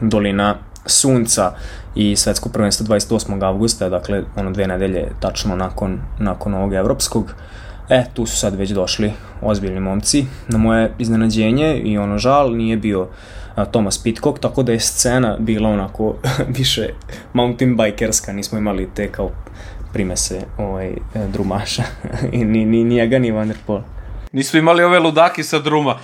[0.00, 0.54] dolina
[0.86, 1.52] sunca
[1.94, 3.44] i svetsko prvenstvo 28.
[3.44, 7.34] avgusta, dakle ono dve nedelje tačno nakon, nakon ovog evropskog.
[7.88, 10.26] E, tu su sad već došli ozbiljni momci.
[10.48, 13.08] Na moje iznenađenje i ono žal nije bio
[13.54, 16.14] a, Thomas Pitcock, tako da je scena bila onako
[16.58, 16.88] više
[17.32, 19.30] mountain bikerska, nismo imali te kao
[19.92, 20.92] primese ovaj,
[21.32, 21.82] drumaša,
[22.32, 23.82] ni, ni njega ni Van der Poel.
[24.32, 25.98] Nismo imali ove ludake sa druma.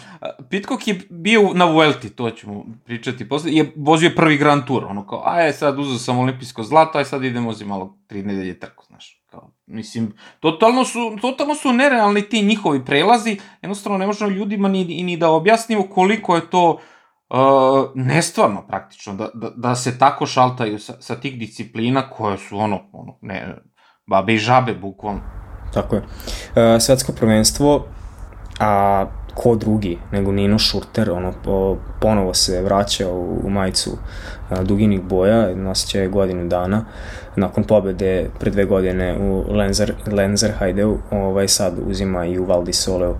[0.50, 5.06] Pitcock je bio na Vuelti, to ćemo pričati posle, je vozio prvi Grand Tour, ono
[5.06, 8.84] kao, aj sad uzeo sam olimpijsko zlato, aj sad idemo zi malo tri nedelje trku,
[8.88, 9.22] znaš.
[9.30, 14.84] Kao, mislim, totalno su, totalno su nerealni ti njihovi prelazi, jednostavno ne možemo ljudima ni,
[14.84, 17.38] ni da objasnimo koliko je to uh,
[17.94, 22.80] nestvarno praktično, da, da, da se tako šaltaju sa, sa tih disciplina koje su ono,
[22.92, 23.56] ono, ne,
[24.06, 25.20] babe i žabe bukvalno.
[25.74, 26.02] Tako je.
[26.02, 27.86] Uh, svetsko prvenstvo
[28.60, 33.90] a ko drugi nego Nino Šurter, ono, po, ponovo se vraća u, u majicu
[34.50, 35.48] a, duginih boja,
[35.94, 36.84] je godinu dana,
[37.36, 42.72] nakon pobede pre dve godine u Lenzer, Lenzerheideu, ovaj sad uzima i u Val di
[42.72, 43.14] Soleu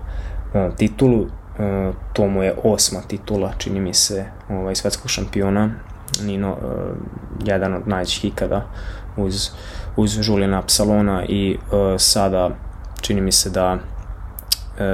[0.53, 1.25] a, titulu,
[1.59, 5.69] a, to mu je osma titula, čini mi se, ovaj, svetskog šampiona,
[6.23, 6.93] Nino, a,
[7.43, 8.65] jedan od najvećih ikada
[9.17, 9.49] uz,
[9.95, 12.49] uz Juliana Psalona i a, sada
[13.01, 13.77] čini mi se da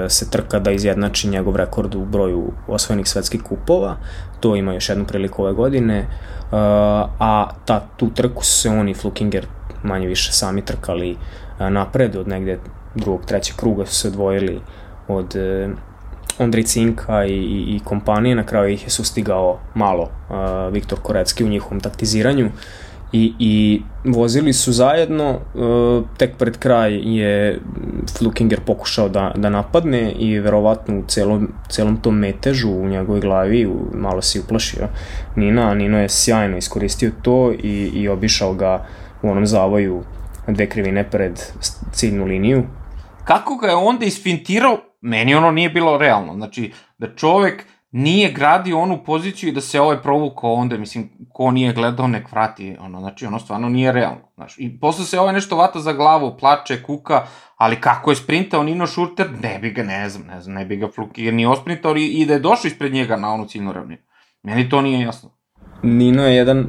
[0.10, 3.98] se trka da izjednači njegov rekord u broju osvojenih svetskih kupova.
[4.40, 5.98] To ima još jednu priliku ove godine.
[5.98, 6.08] E,
[7.20, 9.48] a ta, tu trku se oni Flukinger
[9.84, 11.12] manje više sami trkali
[11.60, 12.60] e, napred od negde
[12.96, 14.62] drugog, trećeg kruga su se odvojili
[15.08, 15.36] od
[16.40, 20.10] Ondri Cinka i, i, i kompanije, na kraju ih je sustigao malo
[20.72, 22.50] Viktor Korecki u njihovom taktiziranju
[23.16, 27.60] I, i vozili su zajedno, uh, tek pred kraj je
[28.18, 33.70] Flukinger pokušao da, da napadne i verovatno u celom, celom tom metežu u njegovoj glavi
[33.94, 34.88] malo se uplašio
[35.36, 38.86] Nina, a Nino je sjajno iskoristio to i, i obišao ga
[39.22, 40.04] u onom zavoju
[40.48, 41.42] dve krivine pred
[41.92, 42.64] ciljnu liniju.
[43.24, 46.34] Kako ga je onda isfintirao, meni ono nije bilo realno.
[46.34, 47.66] Znači, da čovek
[47.98, 52.32] nije gradio onu poziciju i da se ovaj provukao onda, mislim, ko nije gledao, nek
[52.32, 55.94] vrati, ono, znači, ono stvarno nije realno, znači, i posle se ovaj nešto vata za
[55.94, 57.22] glavu, plače, kuka,
[57.58, 60.76] ali kako je sprintao Nino Šurter, ne bi ga, ne znam, ne znam, ne bi
[60.76, 64.02] ga Flukir ni osprintao i, i da je došao ispred njega na onu ciljnu ravninu.
[64.44, 65.30] Meni to nije jasno.
[65.84, 66.66] Nino je jedan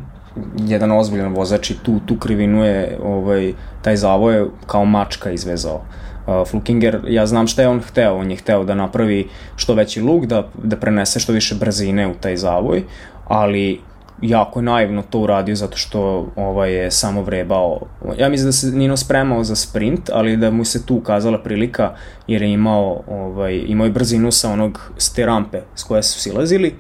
[0.59, 5.75] jedan ozbiljan vozač i tu, tu krivinu je, ovaj, taj zavoj kao mačka izvezao.
[5.75, 6.06] Uh,
[6.51, 10.25] Flukinger, ja znam šta je on hteo, on je hteo da napravi što veći luk,
[10.27, 12.83] da, da prenese što više brzine u taj zavoj,
[13.29, 13.81] ali
[14.23, 17.81] jako je naivno to uradio zato što ovaj je samo vrebao.
[18.19, 21.95] Ja mislim da se Nino spremao za sprint, ali da mu se tu ukazala prilika
[22.27, 26.21] jer je imao ovaj imao je brzinu sa onog s te rampe s koje su
[26.21, 26.75] silazili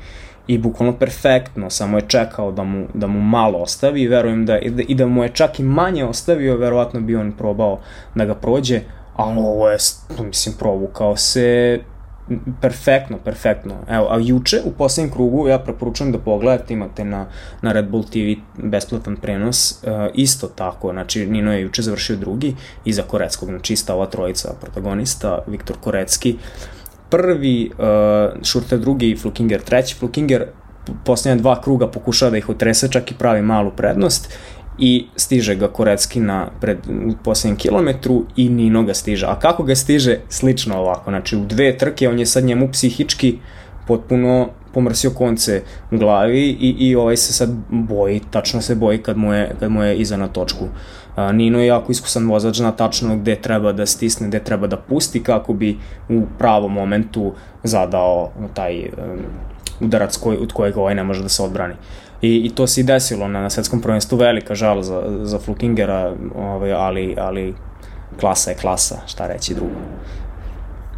[0.46, 4.94] i bukvalno perfektno, samo je čekao da mu, da mu malo ostavi verujem da, i
[4.94, 7.78] da mu je čak i manje ostavio, verovatno bi on probao
[8.14, 8.80] da ga prođe,
[9.16, 9.78] ali ovo je,
[10.18, 11.80] mislim, provukao se
[12.60, 13.74] perfektno, perfektno.
[13.88, 17.26] Evo, a juče u poslednjem krugu ja preporučujem da pogledate, imate na,
[17.62, 22.54] na Red Bull TV besplatan prenos, uh, isto tako, znači Nino je juče završio drugi
[22.84, 26.36] iza Koreckog, znači ista ova trojica protagonista, Viktor Korecki,
[27.10, 30.46] prvi, uh, Šurter drugi Flukinger treći, Flukinger
[31.04, 34.32] poslednja dva kruga pokušava da ih utrese, čak i pravi malu prednost
[34.78, 39.26] i stiže ga Korecki na pred, u posljednjem kilometru i Nino ga stiže.
[39.26, 40.18] A kako ga stiže?
[40.28, 41.10] Slično ovako.
[41.10, 43.38] Znači u dve trke on je sad njemu psihički
[43.86, 49.16] potpuno pomrsio konce u glavi i, i ovaj se sad boji, tačno se boji kad
[49.16, 50.68] mu je, kad mu je iza na točku.
[51.16, 54.76] A, Nino je jako iskusan vozač na tačno gde treba da stisne, gde treba da
[54.76, 57.32] pusti kako bi u pravom momentu
[57.64, 58.88] zadao taj um,
[59.80, 61.74] udarac koji, od kojeg ovaj ne može da se odbrani.
[62.22, 66.14] I, i to se i desilo na, na svetskom prvenstvu, velika žal za, za Flukingera,
[66.36, 67.54] ovaj, ali, ali
[68.20, 69.74] klasa je klasa, šta reći drugo.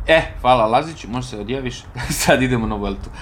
[0.06, 1.84] E, hvala Laziću, možeš se odjaviš,
[2.24, 3.10] sad idemo na Vueltu.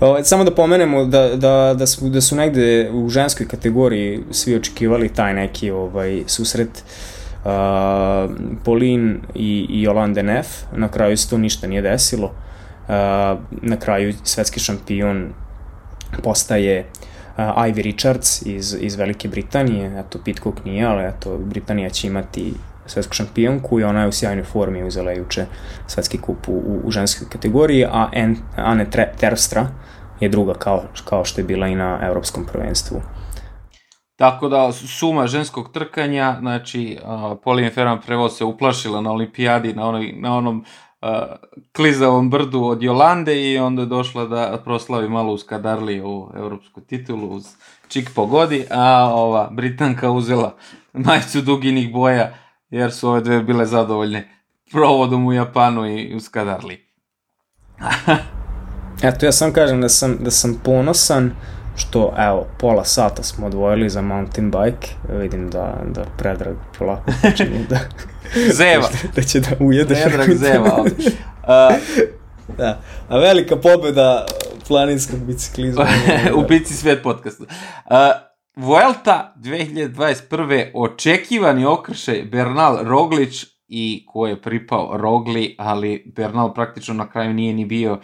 [0.00, 4.56] Ovaj, samo da pomenemo da, da, da, su, da su negde u ženskoj kategoriji svi
[4.56, 6.84] očekivali taj neki ovaj, susret
[7.44, 7.50] uh,
[8.64, 12.26] Polin i, i Jolande Neff, na kraju se to ništa nije desilo.
[12.26, 12.49] Uh,
[13.50, 15.32] na kraju svetski šampion
[16.22, 22.06] postaje uh, Ivy Richards iz, iz Velike Britanije, eto Pitcock nije, ali eto Britanija će
[22.06, 22.54] imati
[22.86, 25.46] svetsku šampionku i ona je u sjajnoj formi uzela juče
[25.86, 28.86] svetski kup u, u ženskoj kategoriji, a en, Ane
[29.20, 29.68] Terstra
[30.20, 33.02] je druga kao, kao što je bila i na evropskom prvenstvu.
[34.16, 39.88] Tako da suma ženskog trkanja, znači uh, Pauline Ferran Prevo se uplašila na olimpijadi na,
[39.88, 40.89] onoj, na onom uh,
[41.72, 46.80] klizavom brdu od Jolande i onda je došla da proslavi malo uz Kadarli u evropsku
[46.80, 47.46] titulu uz
[47.88, 50.56] čik pogodi, a ova Britanka uzela
[50.92, 52.34] majicu duginih boja
[52.70, 54.28] jer su ove dve bile zadovoljne
[54.72, 56.86] provodom u Japanu i u Skadarli.
[59.02, 61.30] Eto, ja sam kažem da sam, da sam ponosan
[61.80, 67.66] što, evo, pola sata smo odvojili za mountain bike, vidim da, da Predrag polako počinje
[67.68, 67.78] da...
[68.52, 68.88] zeva!
[69.16, 69.94] da će da ujede.
[69.94, 70.94] Predrag zeva ovde.
[70.98, 71.76] Uh,
[72.58, 74.26] da, a velika pobeda
[74.68, 75.86] planinskog biciklizma.
[76.34, 77.42] u Bici svet podcastu.
[77.42, 77.96] Uh,
[78.56, 80.70] Vuelta 2021.
[80.74, 87.54] očekivani okršaj Bernal Roglić i ko je pripao Rogli, ali Bernal praktično na kraju nije
[87.54, 88.00] ni bio uh,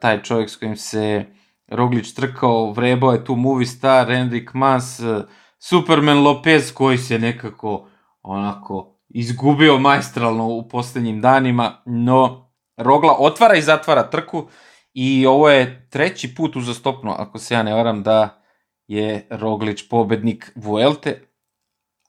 [0.00, 1.24] taj čovjek s kojim se
[1.70, 5.22] Roglić trkao, vrebao je tu movie star, Enric Mas, uh,
[5.58, 7.88] Superman Lopez koji se nekako
[8.22, 14.48] onako izgubio majstralno u poslednjim danima, no Rogla otvara i zatvara trku
[14.94, 18.42] i ovo je treći put uzastopno, ako se ja ne varam, da
[18.86, 21.28] je Roglić pobednik Vuelte,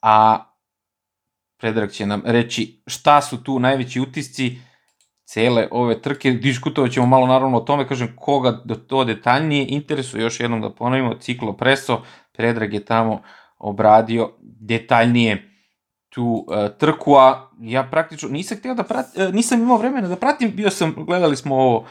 [0.02, 0.46] a
[1.58, 4.58] Predrag će nam reći šta su tu najveći utisci
[5.32, 6.32] cele ove trke.
[6.32, 10.70] Diskutovat ćemo malo naravno o tome, kažem, koga da to detaljnije interesuje, još jednom da
[10.70, 13.22] ponovimo, Ciklo Preso, Predrag je tamo
[13.58, 15.48] obradio detaljnije
[16.10, 20.16] tu uh, trku, a ja praktično nisam htio da pratim, uh, nisam imao vremena da
[20.16, 21.86] pratim, bio sam, gledali smo ovo uh,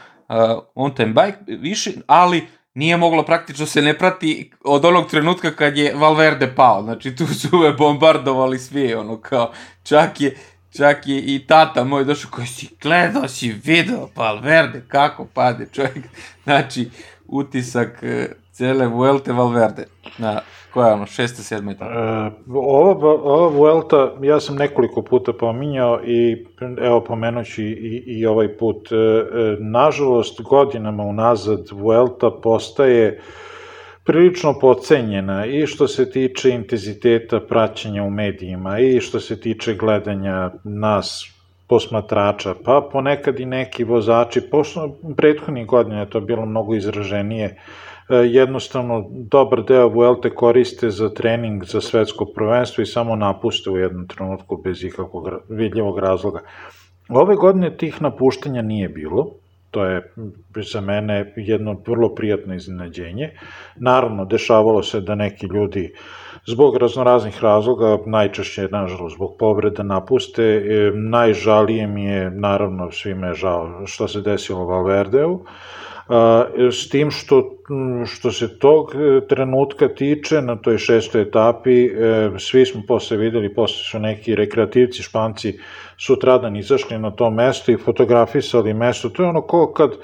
[0.75, 5.77] on time bike više, ali nije moglo praktično se ne prati od onog trenutka kad
[5.77, 6.83] je Valverde pao.
[6.83, 9.51] Znači tu su ove bombardovali svi, ono kao,
[9.83, 10.37] čak je,
[10.77, 16.05] čak je i tata moj došao koji si gledao, si video Valverde kako pade čovjek.
[16.43, 16.89] Znači,
[17.27, 19.85] utisak e, cele Vuelte Valverde.
[20.17, 20.41] Na,
[20.73, 21.93] koja je ono, šesta, sedma etapa?
[21.93, 26.45] E, ova, ova Vuelta, ja sam nekoliko puta pominjao i
[26.81, 28.91] evo pomenući i, i ovaj put.
[28.91, 33.21] E, e, nažalost, godinama unazad Vuelta postaje
[34.11, 40.51] prilično pocenjena i što se tiče intenziteta praćenja u medijima i što se tiče gledanja
[40.63, 41.31] nas
[41.67, 47.55] posmatrača, pa ponekad i neki vozači, pošto prethodnih godina je to bilo mnogo izraženije, e,
[48.15, 54.07] jednostavno dobar deo Vuelte koriste za trening za svetsko prvenstvo i samo napuste u jednom
[54.07, 56.41] trenutku bez ikakvog vidljivog razloga.
[57.09, 59.40] Ove godine tih napuštenja nije bilo,
[59.71, 60.13] to je
[60.71, 63.31] za mene jedno vrlo prijatno iznenađenje.
[63.75, 65.93] Naravno, dešavalo se da neki ljudi
[66.45, 73.33] zbog raznoraznih razloga, najčešće, nažalost, zbog povreda napuste, e, najžalije mi je, naravno, svime je
[73.33, 75.39] žao što se desilo Valverdeu,
[76.71, 77.57] s tim što,
[78.05, 83.53] što se tog e, trenutka tiče, na toj šestoj etapi, e, svi smo posle videli,
[83.53, 85.59] posle su neki rekreativci španci
[85.97, 89.09] sutradan izašli na to mesto i fotografisali mesto.
[89.09, 89.97] To je ono ko kad e,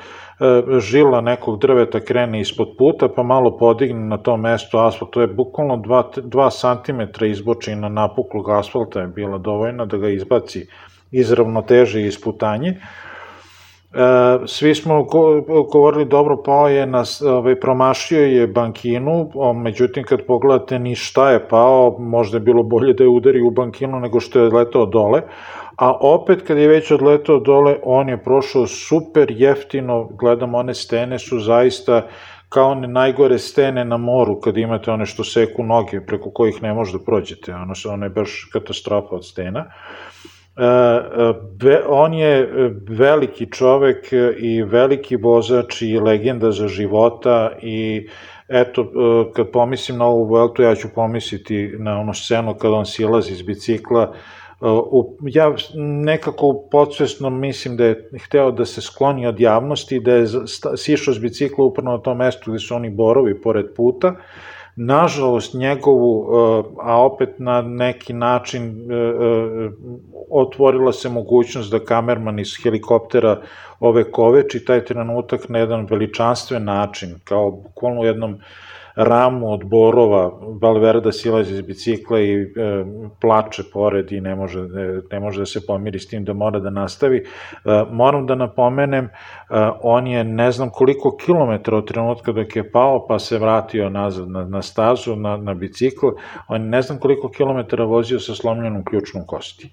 [0.79, 5.11] žila nekog drveta krene ispod puta, pa malo podigne na to mesto asfalt.
[5.11, 10.67] To je bukvalno 2 cm izboči na napuklog asfalta je bila dovoljna da ga izbaci
[11.11, 12.79] iz ravnoteže i isputanje.
[14.47, 15.03] Svi smo
[15.71, 21.47] govorili dobro, pao je, na, ovaj, promašio je bankinu, međutim kad pogledate ni šta je
[21.47, 25.21] pao, možda je bilo bolje da je udari u bankinu nego što je letao dole,
[25.77, 31.19] a opet kad je već odletao dole, on je prošao super jeftino, gledam one stene
[31.19, 32.07] su zaista
[32.49, 36.73] kao one najgore stene na moru, kad imate one što seku noge, preko kojih ne
[36.73, 39.59] možete da prođete, ono, ono je baš katastrofa od stena.
[39.59, 48.07] E, e, on je e, veliki čovek i veliki vozač i legenda za života i
[48.47, 48.91] eto,
[49.35, 53.41] kad pomislim na ovu Vueltu, ja ću pomisliti na ono scenu kad on silazi iz
[53.41, 54.13] bicikla,
[55.21, 60.27] ja nekako podsvesno mislim da je hteo da se skloni od javnosti, da je
[60.77, 64.15] sišao s bicikla upravo na tom mestu gde su oni borovi pored puta,
[64.77, 66.27] nažalost njegovu,
[66.81, 68.87] a opet na neki način
[70.31, 73.41] otvorila se mogućnost da kamerman iz helikoptera
[73.79, 78.37] ove koveči taj trenutak na jedan veličanstven način, kao bukvalno u jednom
[78.97, 80.31] ramu od borova,
[80.61, 82.47] Valverda silazi iz bicikla i e,
[83.21, 86.59] plače pored i ne može, ne, ne može da se pomiri s tim da mora
[86.59, 87.17] da nastavi.
[87.17, 87.23] E,
[87.91, 89.09] moram da napomenem, e,
[89.81, 94.29] on je ne znam koliko kilometra od trenutka dok je pao pa se vratio nazad
[94.29, 96.07] na, na stazu, na, na bicikl,
[96.47, 99.69] on ne znam koliko kilometara vozio sa slomljenom ključnom kosti.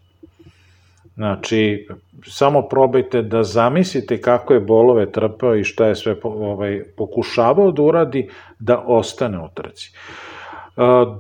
[1.15, 1.89] Znači,
[2.27, 7.83] samo probajte da zamislite kako je bolove trpeo i šta je sve ovaj, pokušavao da
[7.83, 9.93] uradi da ostane u trci.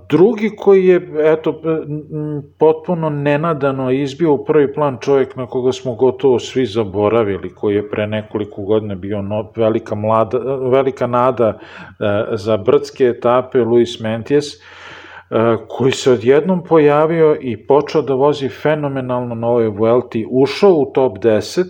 [0.09, 1.61] Drugi koji je, eto,
[2.59, 7.91] potpuno nenadano izbio u prvi plan čovjek na koga smo gotovo svi zaboravili, koji je
[7.91, 10.39] pre nekoliko godina bio no, velika, mlada,
[10.71, 14.59] velika nada e, za brdske etape, Luis Mentijes, E,
[15.69, 21.19] koji se odjednom pojavio i počeo da vozi fenomenalno na ovoj Vuelti, ušao u top
[21.19, 21.65] 10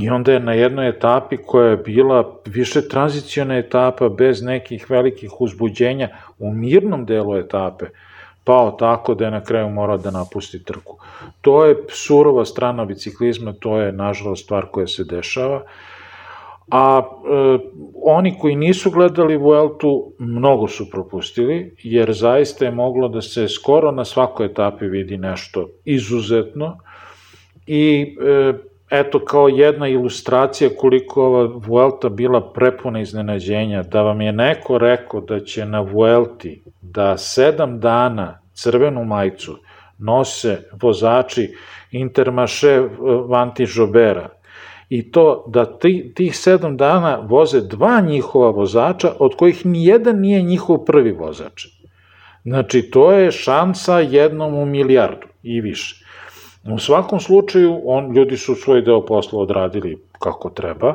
[0.00, 5.40] i onda je na jednoj etapi koja je bila više tranziciona etapa bez nekih velikih
[5.40, 6.08] uzbuđenja
[6.38, 7.86] u mirnom delu etape,
[8.44, 10.98] pao tako da je na kraju morao da napusti trku.
[11.40, 15.62] To je surova strana biciklizma, to je nažalost stvar koja se dešava
[16.70, 17.58] a e,
[18.04, 23.90] oni koji nisu gledali Vueltu mnogo su propustili, jer zaista je moglo da se skoro
[23.90, 26.78] na svakoj etapi vidi nešto izuzetno.
[27.66, 28.52] I e,
[28.90, 35.20] eto kao jedna ilustracija koliko ova Vuelta bila prepuna iznenađenja, da vam je neko rekao
[35.20, 39.58] da će na Vuelti da sedam dana crvenu majicu
[39.98, 41.54] nose vozači
[41.92, 42.88] Intermarché
[43.28, 44.28] Vanti Žobera,
[44.88, 50.42] i to da ti, tih sedam dana voze dva njihova vozača, od kojih nijedan nije
[50.42, 51.66] njihov prvi vozač.
[52.44, 56.04] Znači, to je šansa jednom u milijardu i više.
[56.72, 60.94] U svakom slučaju, on, ljudi su svoj deo posla odradili kako treba,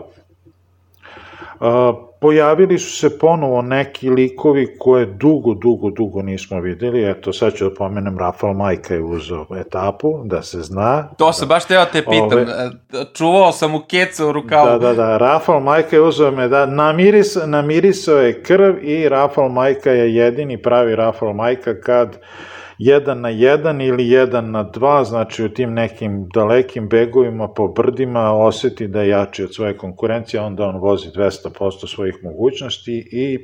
[2.21, 7.09] pojavili su se ponovo neki likovi koje dugo, dugo, dugo nismo videli.
[7.09, 11.09] Eto, sad ću da pomenem, Rafal Majka je uzao etapu, da se zna.
[11.17, 12.39] To se baš teo te pitam.
[12.39, 12.47] Ove,
[13.13, 14.65] Čuvao sam u kecu u rukavu.
[14.65, 15.17] Da, da, da.
[15.17, 20.61] Rafal Majka je uzao me, da, namiris, namirisao je krv i Rafal Majka je jedini
[20.61, 25.73] pravi Rafal Majka kad uh, jedan na jedan ili jedan na dva, znači u tim
[25.73, 31.09] nekim dalekim begovima po brdima oseti da je jači od svoje konkurencije, onda on vozi
[31.09, 33.39] 200% svojih mogućnosti i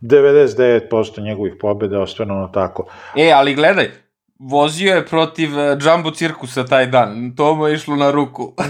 [0.00, 2.86] 99% njegovih pobjeda ostvareno tako.
[3.16, 3.90] E, ali gledaj,
[4.38, 8.52] vozio je protiv uh, Jumbo cirkusa taj dan, to mu je išlo na ruku.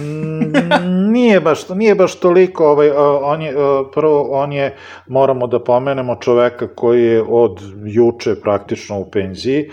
[0.77, 2.91] Mm, nije baš, nije baš toliko, ovaj,
[3.23, 3.55] on je,
[3.95, 4.77] prvo, on je,
[5.09, 9.71] moramo da pomenemo čoveka koji je od juče praktično u penziji,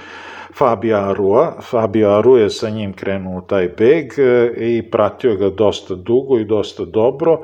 [0.58, 1.62] Fabio Arua.
[1.62, 6.46] Fabio Aru je sa njim krenuo taj beg e, i pratio ga dosta dugo i
[6.46, 7.42] dosta dobro.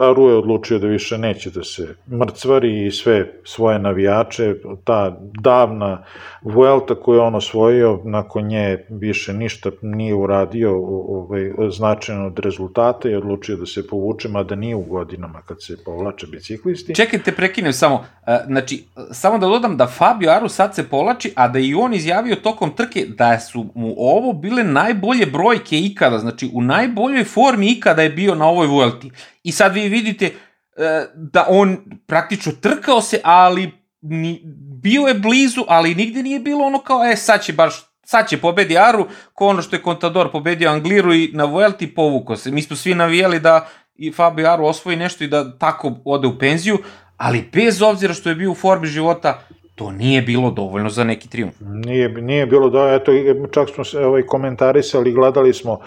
[0.00, 4.54] Aru je odlučio da više neće da se mrcvari i sve svoje navijače,
[4.84, 6.04] ta davna
[6.42, 10.76] Vuelta koju je on osvojio, nakon nje više ništa nije uradio
[11.08, 15.76] ovaj, značajno od rezultata i odlučio da se povuče, mada nije u godinama kad se
[15.84, 16.94] povlače biciklisti.
[16.94, 21.48] Čekajte, prekinem samo, e, znači, samo da dodam da Fabio Aru sad se povlači, a
[21.48, 26.50] da i on izjavio tokom trke da su mu ovo bile najbolje brojke ikada, znači
[26.54, 29.10] u najboljoj formi ikada je bio na ovoj Vuelti
[29.46, 30.82] I sad vi vidite uh,
[31.14, 33.70] da on praktično trkao se, ali
[34.00, 34.40] ni,
[34.82, 37.74] bio je blizu, ali nigde nije bilo ono kao, e, sad će baš
[38.06, 42.36] sad će pobedi Aru, ko ono što je Contador pobedio Angliru i na Vuelti povuko
[42.36, 42.50] se.
[42.50, 46.38] Mi smo svi navijali da i Fabio Aru osvoji nešto i da tako ode u
[46.38, 46.78] penziju,
[47.16, 49.42] ali bez obzira što je bio u formi života,
[49.74, 51.54] to nije bilo dovoljno za neki triumf.
[51.60, 53.12] Nije, nije bilo dovoljno, eto,
[53.52, 55.84] čak smo se ovaj, komentarisali, gledali smo uh,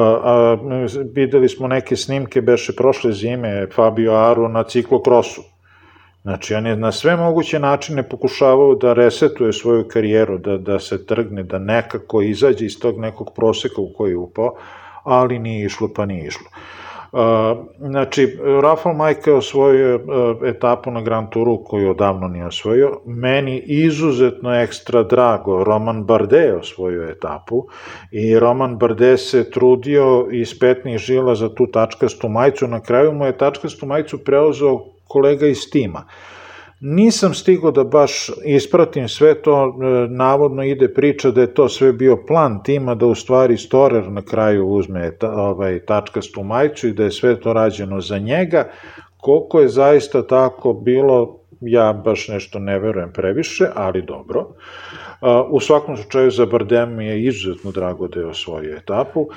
[0.00, 0.56] a,
[1.14, 5.42] videli smo neke snimke, beše prošle zime, Fabio Aru na ciklokrosu.
[6.22, 11.06] Znači, on je na sve moguće načine pokušavao da resetuje svoju karijeru, da, da se
[11.06, 14.54] trgne, da nekako izađe iz tog nekog proseka u koji je upao,
[15.04, 16.46] ali nije išlo pa nije išlo.
[17.12, 17.20] Uh,
[17.78, 20.00] znači, Rafael Majka je osvojio
[20.44, 23.00] etapu na Grand Touru koju odavno nije osvojio.
[23.06, 27.66] Meni izuzetno ekstra drago, Roman Bardet je osvojio etapu
[28.10, 32.66] i Roman Bardet se trudio iz petnih žila za tu tačkastu majicu.
[32.66, 36.04] Na kraju mu je tačkastu majicu preuzeo kolega iz tima.
[36.80, 41.92] Nisam stigao da baš ispratim sve to, e, navodno ide priča da je to sve
[41.92, 46.92] bio plan tima, da u stvari Storer na kraju uzme ta, ovaj, tačkastu majicu i
[46.92, 48.68] da je sve to rađeno za njega.
[49.16, 54.46] Koliko je zaista tako bilo, ja baš nešto ne verujem previše, ali dobro.
[55.50, 59.28] U svakom slučaju za Bardem je izuzetno drago da je osvojio etapu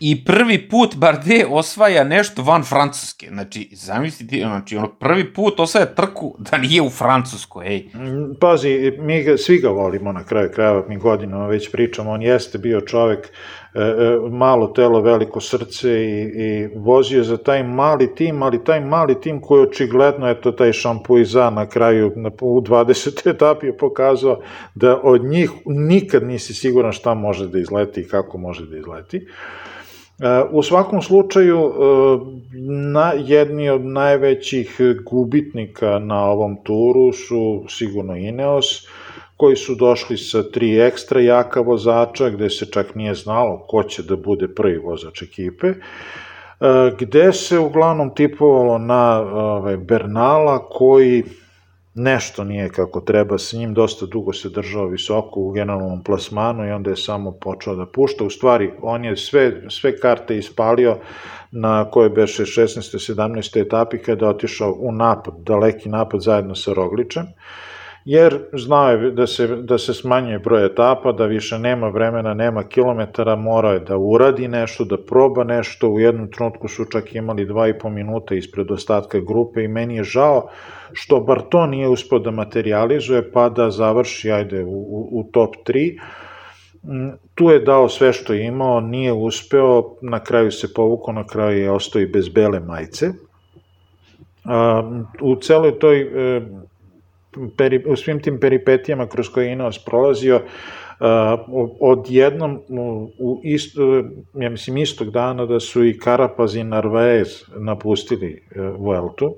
[0.00, 3.28] i prvi put Bardet osvaja nešto van Francuske.
[3.28, 7.78] Znači, zamislite, znači, ono prvi put osvaja trku da nije u Francuskoj, ej.
[7.94, 12.22] Mm, pazi, mi ga, svi ga volimo na kraju krajeva, mi godinama već pričamo, on
[12.22, 13.28] jeste bio čovek,
[14.30, 19.40] malo telo, veliko srce i, i vozio za taj mali tim, ali taj mali tim
[19.40, 23.30] koji očigledno, eto, taj šampuiza na kraju, na, u 20.
[23.30, 24.40] etapi je pokazao
[24.74, 29.26] da od njih nikad nisi siguran šta može da izleti i kako može da izleti.
[30.50, 31.72] U svakom slučaju, e,
[32.92, 38.86] na, jedni od najvećih gubitnika na ovom turu su sigurno Ineos,
[39.38, 44.02] koji su došli sa tri ekstra jaka vozača, gde se čak nije znalo ko će
[44.02, 45.76] da bude prvi vozač ekipe, e,
[46.98, 51.22] gde se uglavnom tipovalo na ovaj, Bernala, koji
[51.94, 56.70] nešto nije kako treba, sa njim dosta dugo se držao visoko u generalnom plasmanu i
[56.70, 58.24] onda je samo počeo da pušta.
[58.24, 60.96] U stvari, on je sve, sve karte ispalio
[61.50, 63.14] na koje beše 16.
[63.14, 63.60] 17.
[63.66, 67.26] etapi kada je otišao u napad, daleki napad zajedno sa Rogličem
[68.08, 73.36] jer znao da se, da se smanjuje broj etapa, da više nema vremena, nema kilometara,
[73.36, 77.66] mora je da uradi nešto, da proba nešto, u jednom trenutku su čak imali dva
[77.68, 80.48] i po minuta ispred ostatka grupe i meni je žao
[80.92, 85.56] što bar to nije uspio da materializuje, pa da završi, ajde, u, u, u top
[85.66, 85.98] 3,
[86.82, 91.26] mm, tu je dao sve što je imao, nije uspeo, na kraju se povukao, na
[91.26, 93.12] kraju je ostao i bez bele majice.
[95.20, 96.40] U celoj toj e,
[97.56, 100.46] peri, u svim tim peripetijama kroz koje je Ineos prolazio, uh,
[101.80, 103.82] odjednom u, u isto,
[104.34, 109.36] ja mislim istog dana da su i Karapaz i Narvaez napustili uh, Vueltu, uh,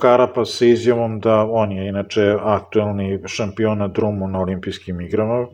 [0.00, 5.48] Karapaz sa izjavom da on je inače aktuelni šampion na drumu na olimpijskim igrama, uh,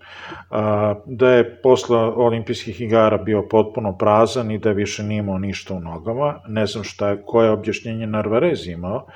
[1.07, 5.81] da je posle olimpijskih igara bio potpuno prazan i da više nije imao ništa u
[5.81, 6.41] nogama.
[6.49, 9.07] Ne znam šta je, koje objašnjenje Narvarez imao,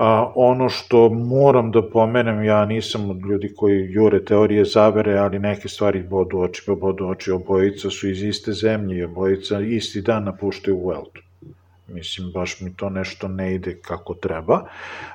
[0.00, 5.38] A, ono što moram da pomenem, ja nisam od ljudi koji jure teorije zavere, ali
[5.38, 10.00] neke stvari bodu oči, pa bodu oči, obojica su iz iste zemlje i obojica isti
[10.02, 11.20] dan napuštaju Vueltu.
[11.88, 14.62] mislim, baš mi to nešto ne ide kako treba.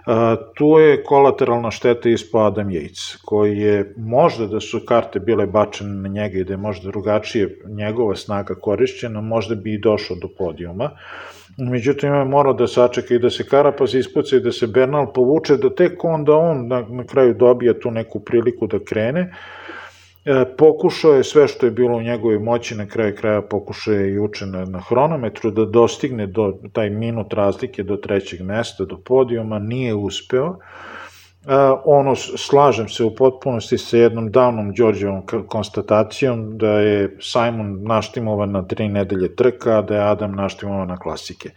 [0.05, 5.45] A, tu je kolateralna šteta ispod Adam Yates, koji je, možda da su karte bile
[5.45, 10.17] bačene na njega i da je možda drugačije njegova snaga korišćena, možda bi i došao
[10.21, 10.91] do podijuma.
[11.57, 15.57] Međutim, je morao da sačeka i da se Karapaz ispuca i da se Bernal povuče,
[15.57, 19.33] da tek onda on na, na kraju dobija tu neku priliku da krene.
[20.25, 24.13] E, pokušao je sve što je bilo u njegovoj moći, na kraju kraja pokušao je
[24.13, 28.97] i uče na, na hronometru da dostigne do taj minut razlike do trećeg mesta, do
[28.97, 30.47] podijuma, nije uspeo.
[30.47, 30.94] E,
[31.85, 38.67] ono, slažem se u potpunosti sa jednom davnom Đorđevom konstatacijom da je Simon naštimovan na
[38.67, 41.49] tri nedelje trka, a da je Adam naštimovan na klasike.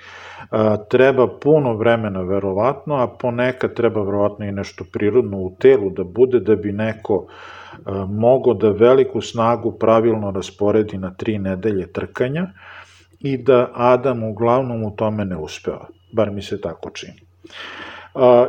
[0.91, 6.41] Treba puno vremena verovatno, a ponekad treba verovatno i nešto prirodno u telu da bude
[6.41, 7.27] da bi neko
[8.09, 12.47] mogo da veliku snagu pravilno rasporedi na tri nedelje trkanja
[13.21, 17.21] i da Adam uglavnom u tome ne uspeva, bar mi se tako čini.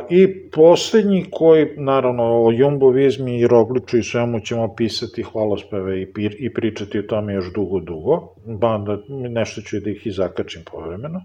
[0.08, 6.06] I poslednji koji, naravno, o jumbovizmi i rogliču i svemu ćemo pisati hvalospeve i,
[6.38, 10.62] i pričati o tome još dugo, dugo, ba da nešto ću da ih i zakačim
[10.72, 11.20] povremeno,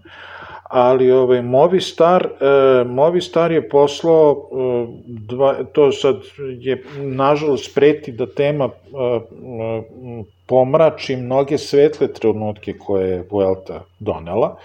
[0.62, 6.16] ali ovaj Movistar, e, Movistar je poslao, e, dva, to sad
[6.60, 14.56] je nažalost preti da tema e, e, pomrači mnoge svetle trenutke koje je Vuelta donela,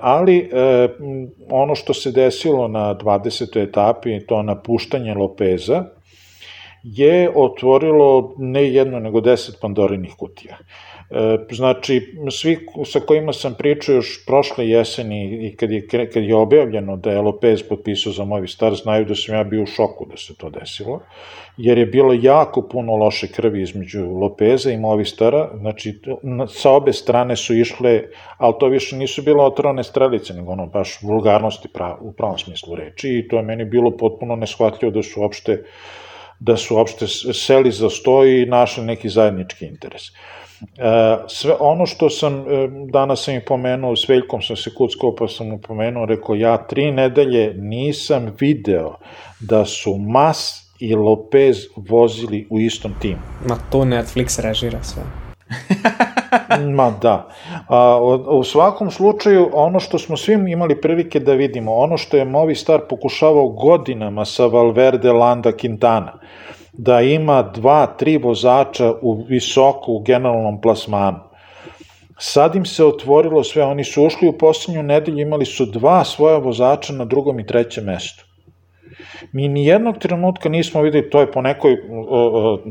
[0.00, 0.88] ali e,
[1.50, 3.62] ono što se desilo na 20.
[3.62, 5.84] etapi, to napuštanje Lopeza,
[6.82, 10.56] je otvorilo ne jedno nego deset pandorinih kutija.
[11.10, 16.34] E, znači, svi sa kojima sam pričao još prošle jeseni i kad je, kad je
[16.34, 20.06] objavljeno da je Lopez potpisao za Movi Star, znaju da sam ja bio u šoku
[20.10, 21.00] da se to desilo,
[21.56, 26.00] jer je bilo jako puno loše krvi između Lopeza i Movistara, znači
[26.48, 28.02] sa obe strane su išle,
[28.38, 32.74] ali to više nisu bilo otrovane strelice, nego ono baš vulgarnosti prav, u pravom smislu
[32.74, 35.62] reči i to je meni bilo potpuno neshvatljivo da su uopšte
[36.40, 40.02] da su uopšte seli za sto i našli neki zajednički interes.
[40.06, 40.12] E,
[41.28, 45.28] sve ono što sam, e, danas sam i pomenuo, s Veljkom sam se kuckao pa
[45.28, 48.96] sam mu pomenuo, rekao ja tri nedelje nisam video
[49.40, 53.20] da su Mas i Lopez vozili u istom timu.
[53.48, 55.29] Ma to Netflix režira sve.
[56.76, 57.28] Ma da.
[57.68, 57.98] A,
[58.28, 62.80] u svakom slučaju, ono što smo svim imali prilike da vidimo, ono što je Movistar
[62.88, 66.12] pokušavao godinama sa Valverde, Landa, Quintana,
[66.72, 71.18] da ima dva, tri vozača u visoko u generalnom plasmanu.
[72.18, 76.36] Sad im se otvorilo sve, oni su ušli u poslednju nedelju, imali su dva svoja
[76.36, 78.29] vozača na drugom i trećem mestu.
[79.32, 81.76] Mi ni jednog trenutka nismo videli, to je po nekoj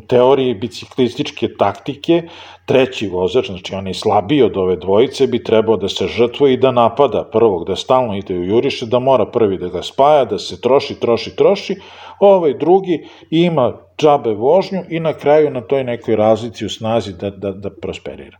[0.07, 2.23] teoriji biciklističke taktike,
[2.65, 6.57] treći vozač, znači on je slabiji od ove dvojice, bi trebao da se žrtvuje i
[6.57, 10.37] da napada prvog, da stalno ide u juriše, da mora prvi da ga spaja, da
[10.39, 11.75] se troši, troši, troši,
[12.19, 17.29] ovaj drugi ima džabe vožnju i na kraju na toj nekoj razlici u snazi da,
[17.29, 18.37] da, da prosperira.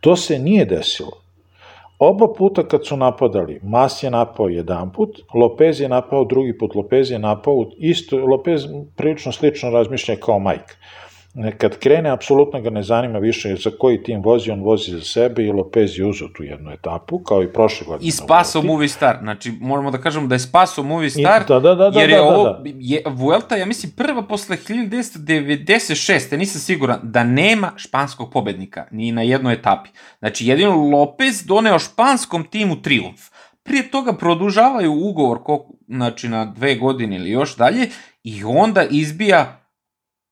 [0.00, 1.27] To se nije desilo.
[1.98, 6.74] Oba puta kad su napadali, Mas je napao jedan put, Lopez je napao drugi put,
[6.74, 10.74] Lopez je napao isto, Lopez prilično slično razmišlja kao Mike
[11.58, 15.42] kad krene, apsolutno ga ne zanima više za koji tim vozi, on vozi za sebe
[15.42, 18.08] i Lopez je uzao tu jednu etapu, kao i prošle godine.
[18.08, 21.60] I spasao Movie Star, znači moramo da kažemo da je spasao Movie Star, I, da,
[21.60, 22.62] da, da, da, jer je da, da, ovo, da.
[22.64, 26.36] je, Vuelta, ja mislim, prva posle 1996.
[26.36, 29.90] nisam siguran, da nema španskog pobednika, ni na jednoj etapi.
[30.18, 33.20] Znači, jedino Lopez doneo španskom timu triumf.
[33.62, 37.88] Prije toga produžavaju ugovor, ko, znači na dve godine ili još dalje,
[38.22, 39.57] i onda izbija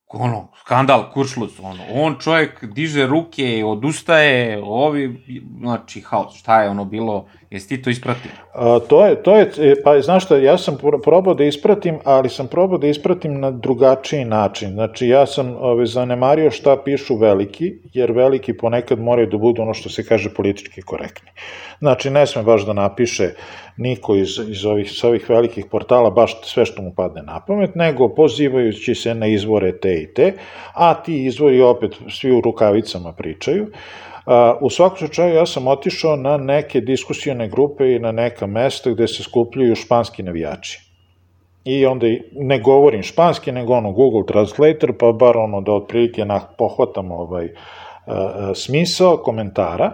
[0.09, 5.25] ono, skandal, kuršluc, ono, on čovjek diže ruke, odustaje, ovi,
[5.61, 8.31] znači, haos, šta je ono bilo, jesi ti to ispratio?
[8.55, 12.29] A, to je, to je, e, pa znaš šta, ja sam probao da ispratim, ali
[12.29, 17.73] sam probao da ispratim na drugačiji način, znači, ja sam ove, zanemario šta pišu veliki,
[17.93, 21.31] jer veliki ponekad moraju da budu ono što se kaže politički korektni.
[21.79, 23.31] Znači, ne sme baš da napiše
[23.77, 27.75] niko iz, iz ovih, s ovih velikih portala baš sve što mu padne na pamet,
[27.75, 30.33] nego pozivajući se na izvore te i te,
[30.75, 33.67] a ti izvori opet svi u rukavicama pričaju.
[34.61, 39.09] U svakom slučaju ja sam otišao na neke diskusijone grupe i na neka mesta gde
[39.09, 40.81] se skupljaju španski navijači.
[41.65, 46.41] I onda ne govorim španski, nego ono Google Translator, pa bar ono da otprilike na,
[46.59, 47.49] pohvatam ovaj
[48.55, 49.93] smisao komentara.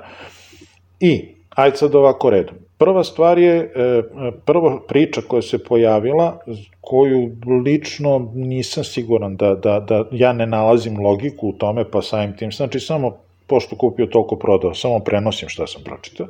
[1.01, 2.57] I, ajde sad ovako redom.
[2.79, 4.03] Prva stvar je, e,
[4.45, 6.39] prva priča koja se pojavila,
[6.81, 7.31] koju
[7.65, 12.53] lično nisam siguran da, da, da ja ne nalazim logiku u tome, pa samim tim,
[12.53, 13.17] znači samo
[13.47, 16.27] pošto kupio, toliko prodao, samo prenosim šta sam pročitao,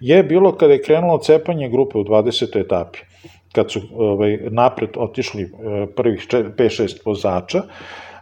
[0.00, 2.60] je bilo kada je krenulo cepanje grupe u 20.
[2.60, 2.98] etapi,
[3.52, 7.62] kad su ovaj, napred otišli eh, prvih 5-6 vozača,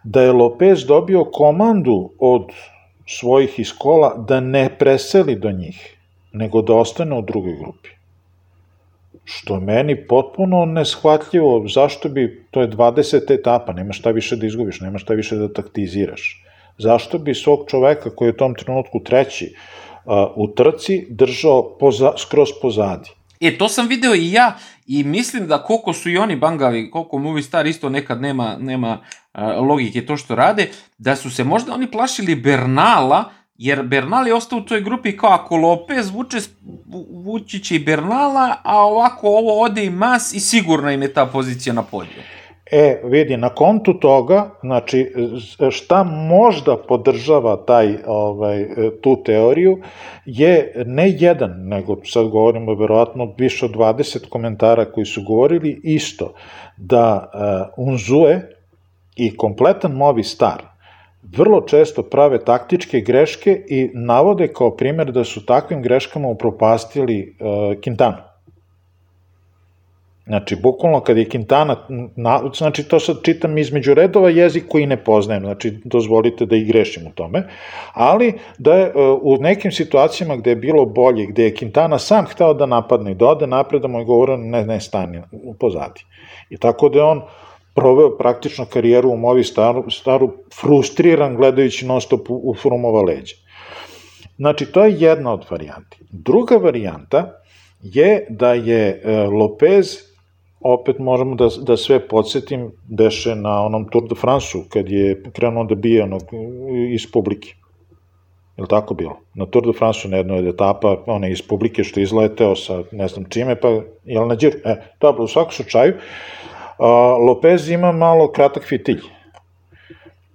[0.05, 2.53] da je Lopez dobio komandu od
[3.07, 5.98] svojih iz kola da ne preseli do njih,
[6.39, 7.89] nego da ostane u drugoj grupi.
[9.25, 14.81] Što meni potpuno neshvatljivo, zašto bi, to je 20 etapa, nema šta više da izgubiš,
[14.81, 16.45] nema šta više da taktiziraš.
[16.79, 19.55] Zašto bi svog čoveka koji je u tom trenutku treći
[20.37, 23.11] u trci držao poza, skroz pozadi?
[23.41, 27.19] E, to sam video i ja i mislim da koliko su i oni bangavi, koliko
[27.19, 29.01] Movie Star isto nekad nema, nema
[29.69, 33.25] logike to što rade, da su se možda oni plašili Bernala,
[33.59, 36.39] jer Bernal je ostao u toj grupi kao ako Lopez vuče,
[37.11, 41.27] vući će i Bernala, a ovako ovo ode i Mas i sigurno im je ta
[41.27, 42.23] pozicija na podiju.
[42.71, 45.13] E, vidi, na kontu toga, znači,
[45.71, 48.67] šta možda podržava taj, ovaj,
[49.03, 49.79] tu teoriju,
[50.25, 56.35] je ne jedan, nego sad govorimo verovatno više od 20 komentara koji su govorili isto,
[56.77, 57.31] da
[57.77, 58.51] uh, Unzue
[59.17, 60.68] i kompletan Movi Star
[61.37, 67.47] vrlo često prave taktičke greške i navode kao primjer da su takvim greškama upropastili uh,
[67.81, 68.29] Quintana.
[70.27, 71.77] Znači, bukvalno kad je Quintana,
[72.17, 76.65] na, znači to sad čitam između redova jezik koji ne poznajem, znači dozvolite da i
[76.65, 77.43] grešim u tome,
[77.93, 82.27] ali da je uh, u nekim situacijama gde je bilo bolje, gde je Quintana sam
[82.27, 85.23] hteo da napadne i da ode napred, da mu je govorio ne, ne stani
[85.61, 86.05] pozadi.
[86.51, 87.23] I tako da je on
[87.79, 93.37] proveo praktično karijeru u Movi staru, staru frustriran gledajući non stop u, u Frumova leđa.
[94.37, 95.99] Znači, to je jedna od varijanti.
[96.11, 97.41] Druga varijanta
[97.83, 99.97] je da je e, Lopez
[100.61, 105.65] opet možemo da, da sve podsjetim, beše na onom Tour de France-u, kad je krenuo
[105.65, 106.23] da bije onog
[106.95, 107.55] iz publike.
[108.57, 109.17] Je li tako bilo?
[109.35, 113.09] Na Tour de France-u na jednoj od etapa, one iz publike što izleteo sa ne
[113.09, 113.69] znam čime, pa
[114.05, 114.61] je li na džir?
[114.65, 115.95] E, dobro, u svakom slučaju,
[117.27, 119.01] Lopez ima malo kratak fitilj.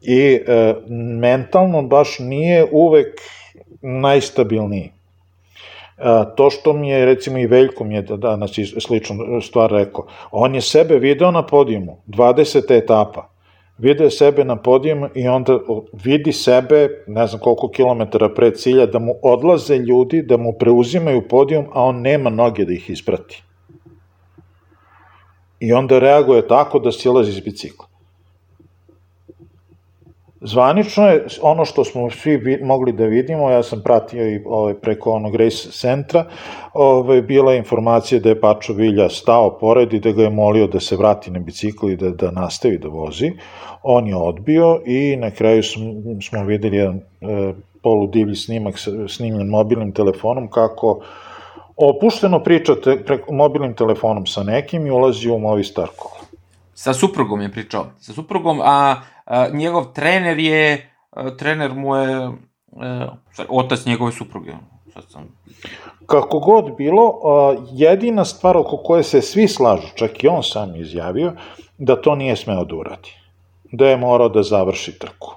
[0.01, 0.73] I e,
[1.19, 3.21] mentalno baš nije uvek
[3.81, 4.91] najstabilniji
[6.35, 10.61] to što mi je, recimo i Veljko mi je danas slično stvar rekao, on je
[10.61, 13.29] sebe video na podijumu, 20 etapa,
[13.77, 15.59] vide sebe na podijumu i onda
[16.03, 21.27] vidi sebe, ne znam koliko kilometara pred cilja, da mu odlaze ljudi, da mu preuzimaju
[21.27, 23.43] podijum, a on nema noge da ih isprati.
[25.63, 27.85] I onda reaguje tako da silazi iz bicikla.
[30.41, 35.11] Zvanično je ono što smo svi mogli da vidimo, ja sam pratio i ovaj, preko
[35.11, 36.25] onog race centra,
[36.73, 40.67] ovaj, bila je informacija da je Pačo Vilja stao pored i da ga je molio
[40.67, 43.31] da se vrati na bicikl i da, da nastavi da vozi.
[43.83, 45.83] On je odbio i na kraju smo,
[46.29, 47.53] smo videli jedan e,
[47.83, 48.75] poludivlji snimak
[49.07, 50.99] snimljen mobilnim telefonom kako
[51.75, 56.21] opušteno pričate preko mobilnim telefonom sa nekim i ulazi u Movistar kola.
[56.73, 57.85] Sa suprugom je pričao.
[57.99, 58.95] Sa suprugom, a
[59.51, 60.89] njegov trener je,
[61.39, 62.31] trener mu je
[63.49, 64.51] otac njegove supruge.
[64.93, 65.27] Sad sam...
[66.05, 67.13] Kako god bilo,
[67.71, 71.33] jedina stvar oko koje se svi slažu, čak i on sam izjavio,
[71.77, 73.09] da to nije smeo da uradi.
[73.71, 75.35] Da je morao da završi trku.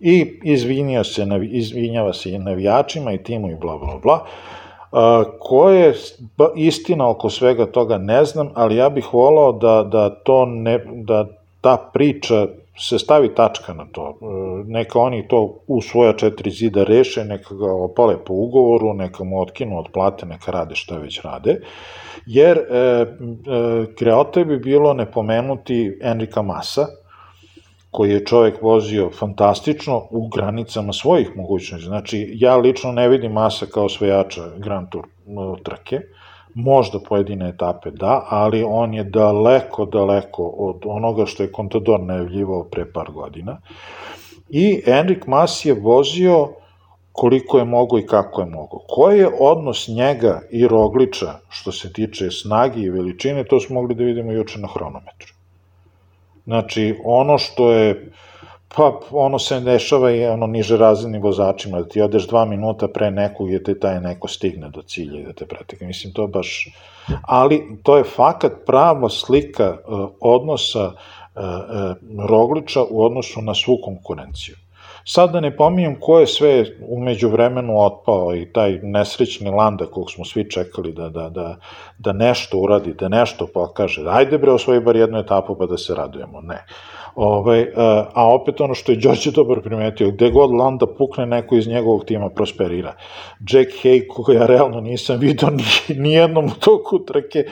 [0.00, 4.26] I izvinio se, izvinjava se i navijačima i timu i bla bla bla.
[5.38, 5.94] Ko je
[6.56, 11.26] istina oko svega toga ne znam, ali ja bih volao da, da to ne, da
[11.60, 12.46] ta priča
[12.80, 14.08] se stavi tačka na to.
[14.08, 14.24] E,
[14.66, 19.40] neka oni to u svoja četiri zida reše, neka ga opale po ugovoru, neka mu
[19.40, 21.60] otkinu od plate, neka rade šta već rade,
[22.26, 23.06] jer e, e,
[23.98, 26.86] kreote bi bilo ne pomenuti Enrika Masa,
[27.90, 31.86] koji je čovek vozio fantastično u granicama svojih mogućnosti.
[31.86, 35.06] Znači, ja lično ne vidim Masa kao svejača Grand Tour
[35.62, 36.00] trke,
[36.54, 42.64] možda pojedine etape da, ali on je daleko, daleko od onoga što je Contador najavljivao
[42.64, 43.60] pre par godina.
[44.48, 46.48] I Enrik Mas je vozio
[47.12, 48.78] koliko je mogo i kako je mogo.
[48.88, 53.94] Koji je odnos njega i Rogliča što se tiče snagi i veličine, to smo mogli
[53.94, 55.39] da vidimo juče na hronometru.
[56.44, 58.10] Znači, ono što je
[58.76, 63.10] Pa, ono se dešava i ono niže razrednim vozačima, da ti odeš dva minuta pre
[63.10, 65.86] nekog i te taj neko stigne do cilja i da te pretekne.
[65.86, 66.68] Mislim, to baš...
[67.22, 70.94] Ali to je fakat prava slika uh, odnosa uh,
[71.42, 74.56] uh, Rogliča u odnosu na svu konkurenciju.
[75.04, 80.10] Sad da ne pominjem ko je sve umeđu vremenu otpao i taj nesrećni Landa kog
[80.10, 81.56] smo svi čekali da, da, da,
[81.98, 84.04] da nešto uradi, da nešto pokaže.
[84.08, 86.40] Ajde bre, osvoji bar jednu etapu pa da se radujemo.
[86.40, 86.64] Ne.
[87.14, 91.56] Ovaj, a, a opet ono što je Đorđe dobro primetio, gde god Landa pukne, neko
[91.56, 92.94] iz njegovog tima prosperira.
[93.40, 97.44] Jack Hay, koga ja realno nisam vidio ni, nijednom u toku trke,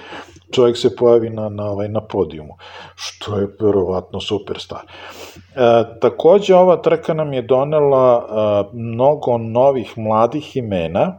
[0.53, 2.55] čovjek se pojavi na, na, ovaj, na podijumu,
[2.95, 4.81] što je verovatno superstar.
[4.81, 11.19] E, takođe, ova trka nam je donela e, mnogo novih mladih imena,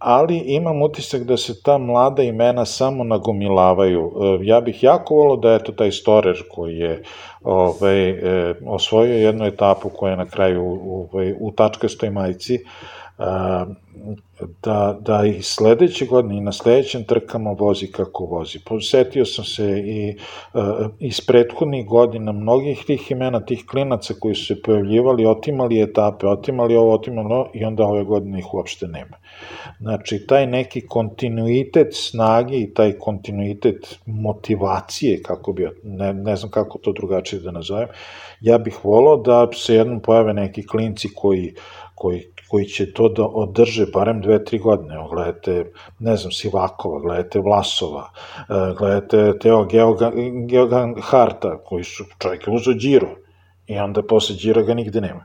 [0.00, 4.12] ali imam utisak da se ta mlada imena samo nagomilavaju.
[4.40, 7.02] E, ja bih jako volio da je to taj Storer koji je
[7.42, 12.58] ovaj, e, osvojio jednu etapu koja je na kraju ovaj, u tačkastoj majici,
[14.62, 18.58] da, da i sledeće godine i na sledećem trkama vozi kako vozi.
[18.64, 20.16] Posetio sam se i
[20.54, 20.62] uh,
[20.98, 26.76] iz prethodnih godina mnogih tih imena, tih klinaca koji su se pojavljivali, otimali etape, otimali
[26.76, 29.16] ovo, otimali ovo i onda ove godine ih uopšte nema.
[29.80, 36.78] Znači, taj neki kontinuitet snage i taj kontinuitet motivacije, kako bi, ne, ne znam kako
[36.78, 37.88] to drugačije da nazovem,
[38.40, 41.54] ja bih volao da se jednom pojave neki klinci koji
[42.00, 44.94] koji, koji će to da održe barem dve, tri godine.
[44.94, 48.06] Evo, gledajte, ne znam, Sivakova, gledajte Vlasova,
[48.38, 53.10] e, gledajte Teo Geogan, Geogan Harta, koji su čovjek uzo Điro
[53.66, 55.22] i onda posle Đira ga nigde nema.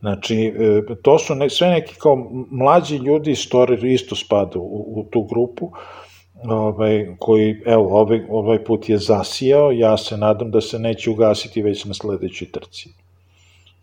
[0.00, 2.16] Znači, e, to su ne, sve neki kao
[2.50, 5.70] mlađi ljudi, Storer isto spada u, u tu grupu,
[6.44, 11.62] ovaj, koji, evo, ovaj, ovaj put je zasijao, ja se nadam da se neće ugasiti
[11.62, 12.94] već na sledećoj trci.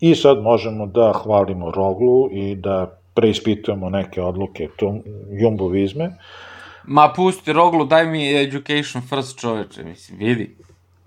[0.00, 4.94] I sad možemo da hvalimo Roglu i da preispitujemo neke odluke tu
[5.30, 6.10] Jumbo Vizme.
[6.84, 10.56] Ma pusti Roglu, daj mi education first čoveče, mislim, vidi.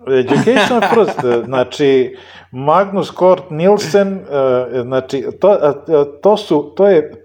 [0.08, 2.16] Education first, znači
[2.52, 5.72] Magnus Kort Nielsen, e, znači to, e,
[6.22, 7.21] to su, to je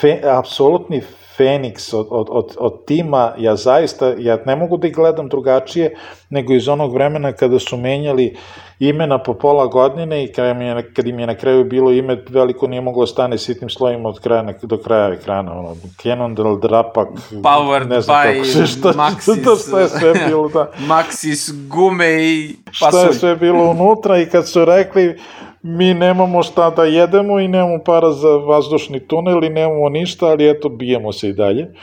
[0.00, 1.02] fe, apsolutni
[1.36, 5.96] Feniks od, od, od, od tima, ja zaista, ja ne mogu da ih gledam drugačije
[6.30, 8.36] nego iz onog vremena kada su menjali
[8.78, 12.24] imena po pola godine i kada im je, kad im je na kraju bilo ime,
[12.28, 17.08] veliko nije moglo da stane sitnim slojima od kraja do kraja ekrana, ono, Cannondale, Drapak,
[17.30, 20.70] Powered ne znam by kako se, šta, Maxis, šta, šta je sve bilo, da.
[20.88, 22.98] Maxis gume i pasulj.
[22.98, 25.18] Šta je sve bilo unutra i kad su rekli,
[25.66, 30.50] mi nemamo šta da jedemo i nemamo para za vazdušni tunel i nemamo ništa, ali
[30.50, 31.74] eto, bijemo se i dalje.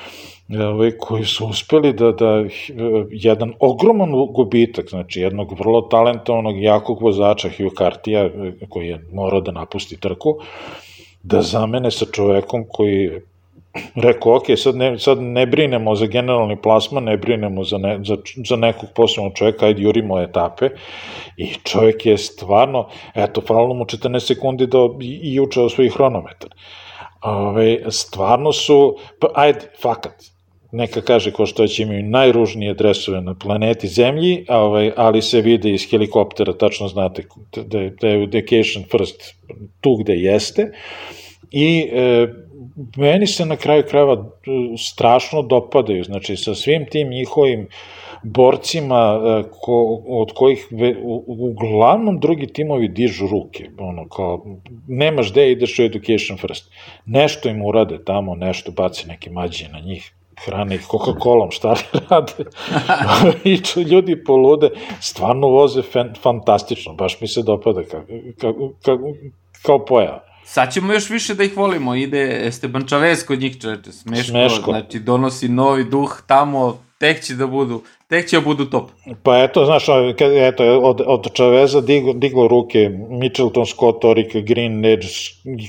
[0.73, 2.43] Ove, koji su uspeli da, da
[3.09, 8.29] jedan ogroman gubitak, znači jednog vrlo talentovanog, jakog vozača Hugh Cartija,
[8.69, 10.38] koji je morao da napusti trku,
[11.23, 13.09] da zamene sa čovekom koji
[13.95, 18.17] rekao, ok, sad ne, sad ne brinemo za generalni plasman, ne brinemo za, ne, za,
[18.47, 20.69] za nekog posebnog čoveka, ajde jurimo etape
[21.38, 26.49] i čovek je stvarno, eto, falilo mu 14 sekundi da i, i učeo svoj hronometar.
[27.22, 30.13] Ove, stvarno su, pa, ajde, fakat,
[30.72, 35.72] neka kaže ko što će imaju najružnije dresove na planeti Zemlji, ovaj, ali se vide
[35.72, 37.24] iz helikoptera, tačno znate
[37.65, 39.36] da je, da je Vacation First
[39.82, 40.72] tu gde jeste.
[41.51, 42.28] I e,
[42.97, 44.17] meni se na kraju krajeva e,
[44.78, 47.67] strašno dopadaju, znači sa svim tim njihovim
[48.24, 54.45] borcima e, ko, od kojih ve, u, uglavnom drugi timovi dižu ruke, ono kao
[54.88, 56.72] nemaš gde ideš u education first.
[57.05, 60.13] Nešto im urade tamo, nešto baci neke mađe na njih,
[60.45, 62.34] hrane ih Coca-Colom, šta li rade?
[63.53, 64.69] I ljudi polude,
[64.99, 68.01] stvarno voze fan, fantastično, baš mi se dopada kao,
[68.38, 68.97] kao, kao,
[69.61, 70.30] kao pojava.
[70.53, 74.71] Sad ćemo još više da ih volimo, ide Esteban Chavez kod njih, čoveče, smeško, smeško,
[74.71, 78.89] znači donosi novi duh tamo, tek će da budu, tek će da budu top.
[79.23, 79.85] Pa eto, znaš,
[80.19, 85.07] kad, eto, od, od Chaveza digo, digo ruke Mitchelton, Scott, Orik, Green, Edge,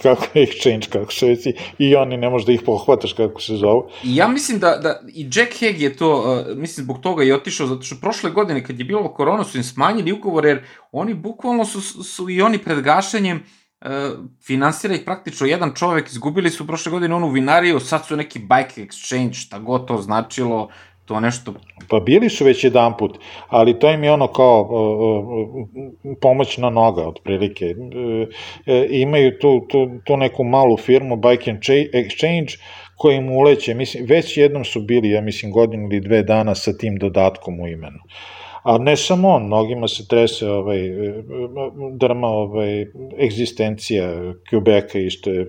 [0.03, 3.57] kako je exchange, kako se veci, i oni ne možeš da ih pohvataš kako se
[3.57, 3.89] zovu.
[4.05, 7.67] Ja mislim da, da i Jack Hag je to, uh, mislim, zbog toga je otišao,
[7.67, 11.65] zato što prošle godine kad je bilo korona su im smanjili ugovor, jer oni bukvalno
[11.65, 13.62] su, su i oni pred gašenjem uh,
[14.47, 18.87] finansira ih praktično jedan čovek, izgubili su prošle godine onu vinariju, sad su neki bike
[18.87, 20.69] exchange, šta god to značilo,
[21.05, 21.55] to nešto...
[21.89, 23.19] Pa bili su već jedan put,
[23.49, 24.69] ali to im je ono kao
[26.21, 27.75] pomoćna noga, otprilike.
[27.75, 28.29] Uh,
[28.91, 31.53] imaju tu, tu, tu neku malu firmu, Bike
[31.93, 32.59] Exchange,
[32.97, 36.73] koja im uleće, mislim, već jednom su bili, ja mislim, godinu ili dve dana sa
[36.73, 37.99] tim dodatkom u imenu.
[38.05, 40.79] Uh, A ne samo on, mnogima se trese ovaj,
[41.93, 42.87] drma ovaj,
[43.19, 44.09] egzistencija
[44.51, 45.47] Quebeca isto je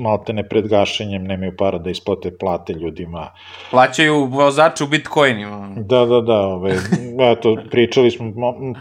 [0.00, 3.30] maltene pred gašenjem, nemaju para da isplate plate ljudima.
[3.70, 5.74] Plaćaju vozaču bitcoinima.
[5.76, 6.38] Da, da, da.
[6.38, 6.76] Ovaj,
[7.32, 8.32] eto, pričali smo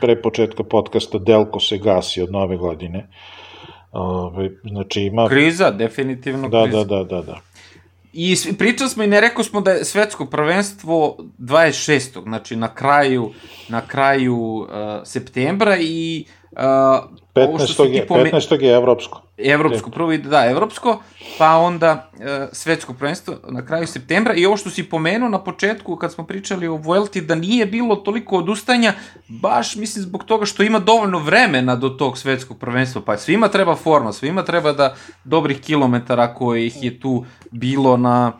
[0.02, 3.08] pre početka podcasta, Delko se gasi od nove godine.
[3.92, 5.28] Ovaj, znači ima...
[5.28, 6.84] Kriza, definitivno da, kriza.
[6.84, 7.40] Da, da, da, da.
[8.20, 12.24] I pričali smo i ne rekao smo da je svetsko prvenstvo 26.
[12.24, 13.32] Znači na kraju,
[13.70, 14.68] na kraju uh,
[15.04, 16.26] septembra i
[16.58, 17.94] uh, 15.
[17.94, 18.32] Je, pome...
[18.32, 18.62] 15.
[18.62, 19.22] je evropsko.
[19.38, 21.02] Evropsko, prvo ide, da, evropsko,
[21.38, 25.96] pa onda e, svetsko prvenstvo na kraju septembra i ovo što si pomenuo na početku
[25.96, 28.94] kad smo pričali o Vuelti da nije bilo toliko odustanja,
[29.28, 33.76] baš mislim zbog toga što ima dovoljno vremena do tog svetskog prvenstva, pa svima treba
[33.76, 38.34] forma, svima treba da dobrih kilometara kojih je tu bilo na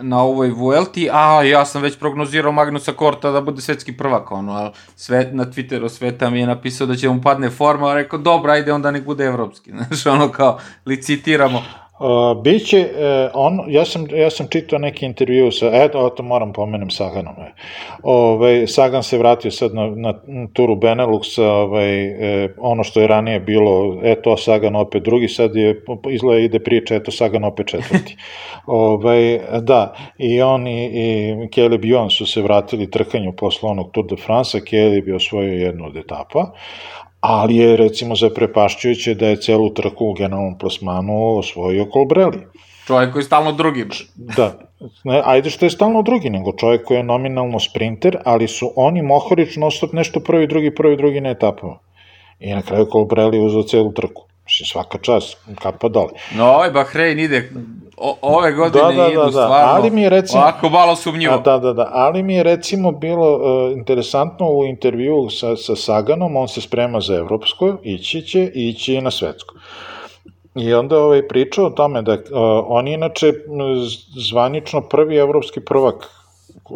[0.00, 4.52] na ovoj Vuelti, a ja sam već prognozirao Magnusa Korta da bude svetski prvak, ono,
[4.52, 8.18] a sve, na Twitteru sveta mi je napisao da će mu padne forma, a rekao,
[8.18, 11.62] dobro, ajde, onda nek bude evropski, znaš, ono kao, licitiramo.
[12.00, 16.52] Uh, biće, uh, on, ja, sam, ja sam čitao neki intervju sa, eto, to moram
[16.52, 17.34] pomenem Saganom.
[17.38, 17.52] Ove,
[18.02, 20.14] ovaj, Sagan se vratio sad na, na
[20.52, 25.84] turu Benelux, ovaj, e, ono što je ranije bilo, eto, Sagan opet drugi, sad je,
[26.10, 28.16] izgleda ide priča, eto, Sagan opet četvrti.
[28.66, 34.06] ovaj, da, i on i, i Caleb Ewan su se vratili trkanju posle onog Tour
[34.06, 36.52] de France, Caleb je osvojio jednu od etapa,
[37.20, 42.46] ali je recimo zaprepašćujuće da je celu trku u generalnom plasmanu osvojio Colbrelli.
[42.86, 43.84] Čovjek koji je stalno drugi.
[44.16, 44.58] Da,
[45.04, 49.02] ne, ajde što je stalno drugi, nego čovjek koji je nominalno sprinter, ali su oni
[49.02, 51.78] Mohorić nostop nešto prvi, drugi, prvi, drugi na etapama.
[52.40, 54.29] I na kraju Colbrelli uzao celu trku.
[54.44, 56.10] Mislim, svaka čast, kapa dole.
[56.34, 57.50] No, ovaj Bahrein ide,
[57.96, 59.30] o, ove godine da, da, idu da, da.
[59.30, 61.38] stvarno, ali mi je recimo, ovako malo sumnjivo.
[61.38, 66.36] Da, da, da, ali mi je recimo bilo uh, interesantno u intervju sa, sa Saganom,
[66.36, 69.54] on se sprema za evropsko, ići će, ići i na svetsko.
[70.54, 72.20] I onda ovaj pričao o tome da uh,
[72.66, 73.32] on je inače
[74.30, 76.19] zvanično prvi evropski prvak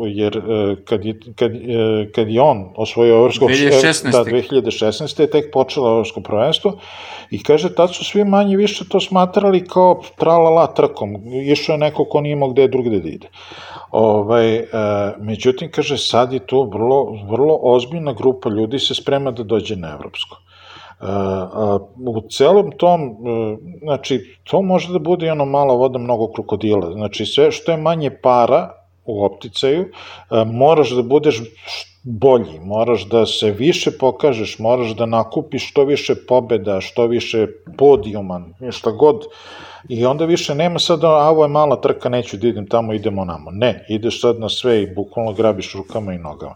[0.07, 4.11] jer e, kad je, kad, e, kad je on osvojio evropsko 2016.
[4.11, 5.21] Da, 2016.
[5.21, 6.79] je tek počelo evropsko prvenstvo
[7.31, 12.05] i kaže, tad su svi manje više to smatrali kao tralala trkom, išao je neko
[12.05, 13.29] ko nije imao gde drugde da ide.
[13.91, 14.65] Ovaj, e,
[15.21, 19.93] međutim, kaže, sad je to vrlo, vrlo ozbiljna grupa ljudi se sprema da dođe na
[19.99, 20.37] evropsko.
[21.01, 21.09] Uh,
[22.07, 26.33] uh, u celom tom, uh, znači, to može da bude i ono mala voda, mnogo
[26.33, 26.93] krokodila.
[26.93, 28.71] Znači, sve što je manje para,
[29.05, 31.43] u opticaju, e, moraš da budeš
[32.03, 37.47] bolji, moraš da se više pokažeš, moraš da nakupiš što više pobeda, što više
[37.79, 39.25] podijuma, šta god.
[39.89, 43.25] I onda više nema sad, a ovo je mala trka, neću da idem tamo, idemo
[43.25, 43.51] namo.
[43.51, 46.55] Ne, ideš sad na sve i bukvalno grabiš rukama i nogama.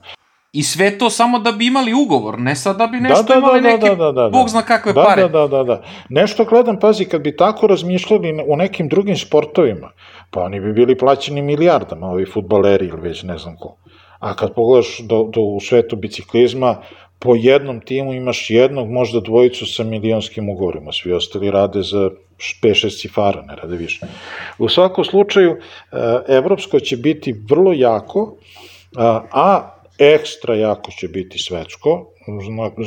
[0.52, 3.38] I sve to samo da bi imali ugovor, ne sad da bi nešto da, da,
[3.38, 5.22] imali da, neke, da, da, da, bog zna kakve da, pare.
[5.22, 5.82] Da, da, da, da.
[6.08, 9.90] Nešto gledam, pazi, kad bi tako razmišljali u nekim drugim sportovima,
[10.30, 13.76] pa oni bi bili plaćeni milijardama, ovi futbaleri ili već ne znam ko.
[14.18, 16.82] A kad pogledaš do, do, u svetu biciklizma,
[17.18, 22.10] po jednom timu imaš jednog, možda dvojicu sa milionskim ugovorima, svi ostali rade za
[22.62, 24.06] 5-6 cifara, ne rade više.
[24.58, 25.56] U svakom slučaju, e,
[26.28, 28.36] evropsko će biti vrlo jako,
[29.32, 32.06] a ekstra jako će biti svetsko,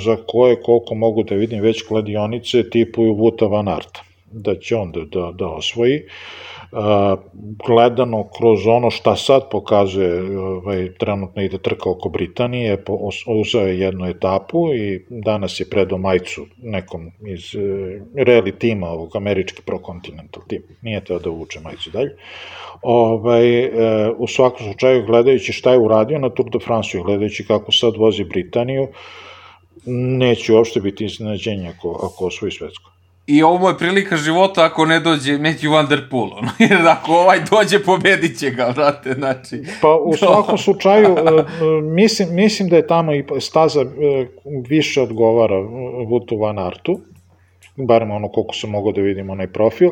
[0.03, 3.97] za koje koliko mogu da vidim već kladionice tipuju Vuta Van Aert,
[4.31, 6.01] da će on da, da, da osvoji.
[6.01, 6.07] Uh,
[7.67, 12.83] gledano kroz ono šta sad pokazuje, ovaj, trenutno ide trka oko Britanije,
[13.27, 17.59] uzeo je jednu etapu i danas je predao majicu nekom iz e,
[18.15, 22.15] rally tima ovog američki Pro Continental tim, nije teo da uvuče majicu dalje.
[22.81, 23.69] Ovaj, e,
[24.17, 28.23] u svakom slučaju, gledajući šta je uradio na Tour de France, gledajući kako sad vozi
[28.23, 28.87] Britaniju,
[29.85, 32.91] neće uopšte biti iznenađenje ako, ako osvoji svetsko.
[33.31, 37.13] I ovo je prilika života ako ne dođe Matthew Van Der Poel, ono, jer ako
[37.13, 39.63] ovaj dođe, pobedit će ga, vrate, znači...
[39.81, 43.85] Pa u svakom slučaju, e, e, mislim, mislim da je tamo i staza e,
[44.69, 45.59] više odgovara
[46.07, 46.99] Vutu Van Artu,
[47.75, 49.89] barem ono koliko se mogu da vidimo onaj profil,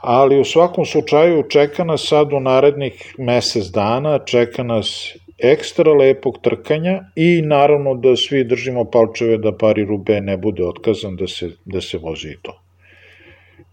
[0.00, 6.38] ali u svakom slučaju čeka nas sad u narednih mesec dana, čeka nas ekstra lepog
[6.42, 11.50] trkanja i naravno da svi držimo palčeve da Pari Rube ne bude otkazan da se,
[11.64, 12.63] da se vozi i to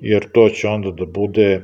[0.02, 1.62] jer to će onda da bude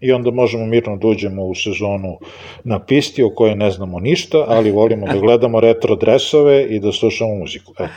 [0.00, 2.18] i onda možemo mirno da uđemo u sezonu
[2.64, 6.92] na pisti o kojoj ne znamo ništa, ali volimo da gledamo retro dresove i da
[6.92, 7.74] slušamo muziku.
[7.78, 7.88] E.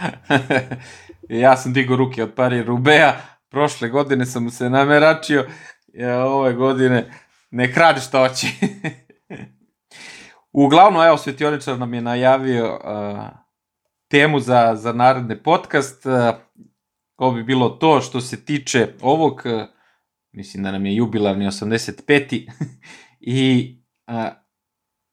[1.43, 3.13] ja sam digo ruke od pari Rubea,
[3.49, 5.45] prošle godine sam se nameračio,
[5.93, 7.11] ja ove godine
[7.51, 8.47] ne krade što hoće.
[10.53, 13.21] Uglavnom, evo, Svetioničar nam je najavio uh,
[14.07, 16.05] temu za, za naredni podcast.
[16.05, 16.11] Uh,
[17.21, 19.67] Ovo bi bilo to što se tiče ovog, e,
[20.31, 22.49] mislim da nam je jubilarni 85.
[23.19, 23.75] I
[24.07, 24.29] a,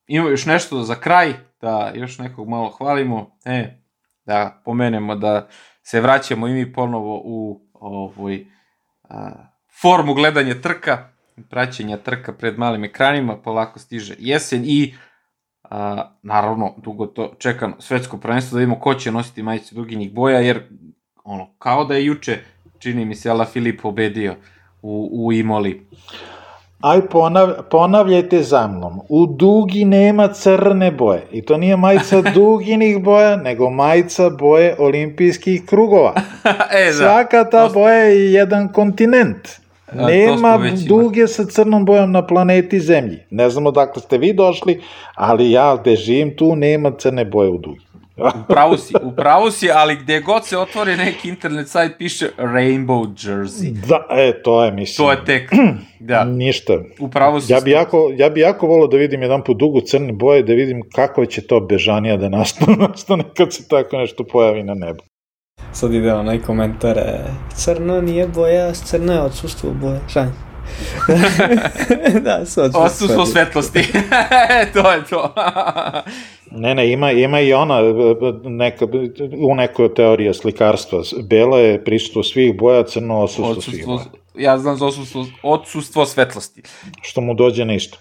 [0.07, 3.83] ima još nešto za kraj, da još nekog malo hvalimo, e,
[4.25, 5.49] da pomenemo da
[5.83, 8.47] se vraćamo i mi ponovo u ovoj
[9.03, 9.31] a,
[9.83, 11.09] formu gledanja trka,
[11.51, 14.95] praćenja trka pred malim ekranima, polako stiže jesen i
[15.63, 20.41] a, naravno dugo to čekano svetsko prvenstvo da vidimo ko će nositi majicu duginih boja,
[20.41, 20.69] jer
[21.29, 22.39] ono, kao da je juče,
[22.79, 24.35] čini mi se, Ala Filip pobedio
[24.83, 25.87] u, u Imoli.
[26.81, 29.01] Aj, ponav, ponavljajte za mnom.
[29.09, 31.27] U dugi nema crne boje.
[31.33, 36.15] I to nije majica duginih boja, nego majica boje olimpijskih krugova.
[36.81, 36.93] e, da.
[36.93, 39.49] Svaka ta boja je jedan kontinent.
[39.93, 43.19] Nema to duge sa crnom bojom na planeti Zemlji.
[43.31, 44.81] Ne znam odakle ste vi došli,
[45.15, 47.88] ali ja gde živim tu nema crne boje u dugi.
[48.45, 53.73] Upravo si, upravo si, ali gde god se otvori neki internet sajt piše Rainbow Jersey.
[53.89, 55.07] Da, e, to je, mislim.
[55.07, 55.51] To je tek,
[56.01, 56.79] da, Ništa.
[57.01, 57.53] upravo si.
[57.53, 60.53] Ja bi jako, ja bi jako volao da vidim jedan put dugu crne boje, da
[60.53, 65.03] vidim kako će to bežanija da nastane, nastane kad se tako nešto pojavi na nebu.
[65.73, 67.25] Sad ide onaj komentar, e,
[67.57, 70.48] crno nije boja, crno je odsustvo boje, šanje.
[72.25, 72.85] da, su odsustvo.
[72.85, 73.83] Odsustvo svetlosti.
[74.75, 75.35] to je to.
[76.51, 77.81] Ne, ne, ima, ima i ona,
[78.45, 78.87] neka,
[79.39, 81.03] u nekoj teorija slikarstva.
[81.23, 83.97] Bela je prisustvo svih boja, crno odsustvo svih boja.
[83.97, 86.63] Odsustvo, ja znam za odsustvo, odsustvo svetlosti.
[87.03, 87.99] Što mu dođe na isto.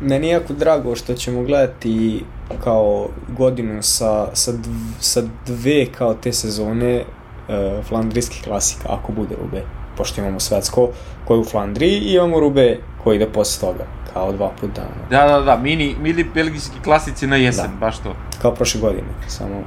[0.00, 2.24] Meni je jako drago što ćemo gledati
[2.64, 9.34] kao godinu sa, sa, dv, sa dve kao te sezone uh, flandrijskih klasika, ako bude
[9.42, 9.79] Rube.
[10.00, 10.88] Pošto imamo svetsko
[11.24, 14.82] koje je u Flandriji i imamo Rube koji ide posle toga, kao dva puta.
[14.82, 15.08] Ono.
[15.10, 17.76] Da, da, da, mini, mini belgijski klasici na jesen, da.
[17.76, 18.16] baš to.
[18.42, 19.62] Kao prošle godine, samo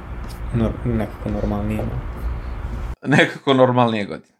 [0.54, 1.80] nor, nekako normalnije.
[3.06, 4.34] Nekako normalnije godine.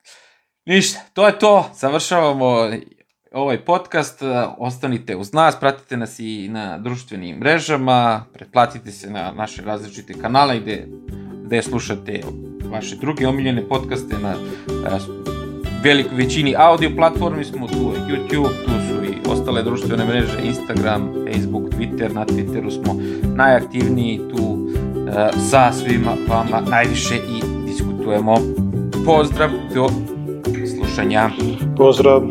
[0.66, 2.70] Ništa, to je to, završavamo
[3.32, 4.22] ovaj podcast,
[4.58, 10.58] ostanite uz nas, pratite nas i na društvenim mrežama, pretplatite se na naše različite kanale
[10.58, 10.86] gde,
[11.44, 12.20] gde slušate
[12.70, 14.34] vaše druge omiljene podcaste na
[15.84, 21.70] velikoj većini audio platformi smo, tu YouTube, tu su i ostale društvene mreže, Instagram, Facebook,
[21.70, 22.96] Twitter, na Twitteru smo
[23.36, 24.68] najaktivniji tu
[25.50, 28.34] sa svima vama najviše i diskutujemo.
[29.06, 29.88] Pozdrav, do
[30.76, 31.30] slušanja.
[31.76, 32.22] Pozdrav.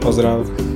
[0.00, 0.73] Pozdrav.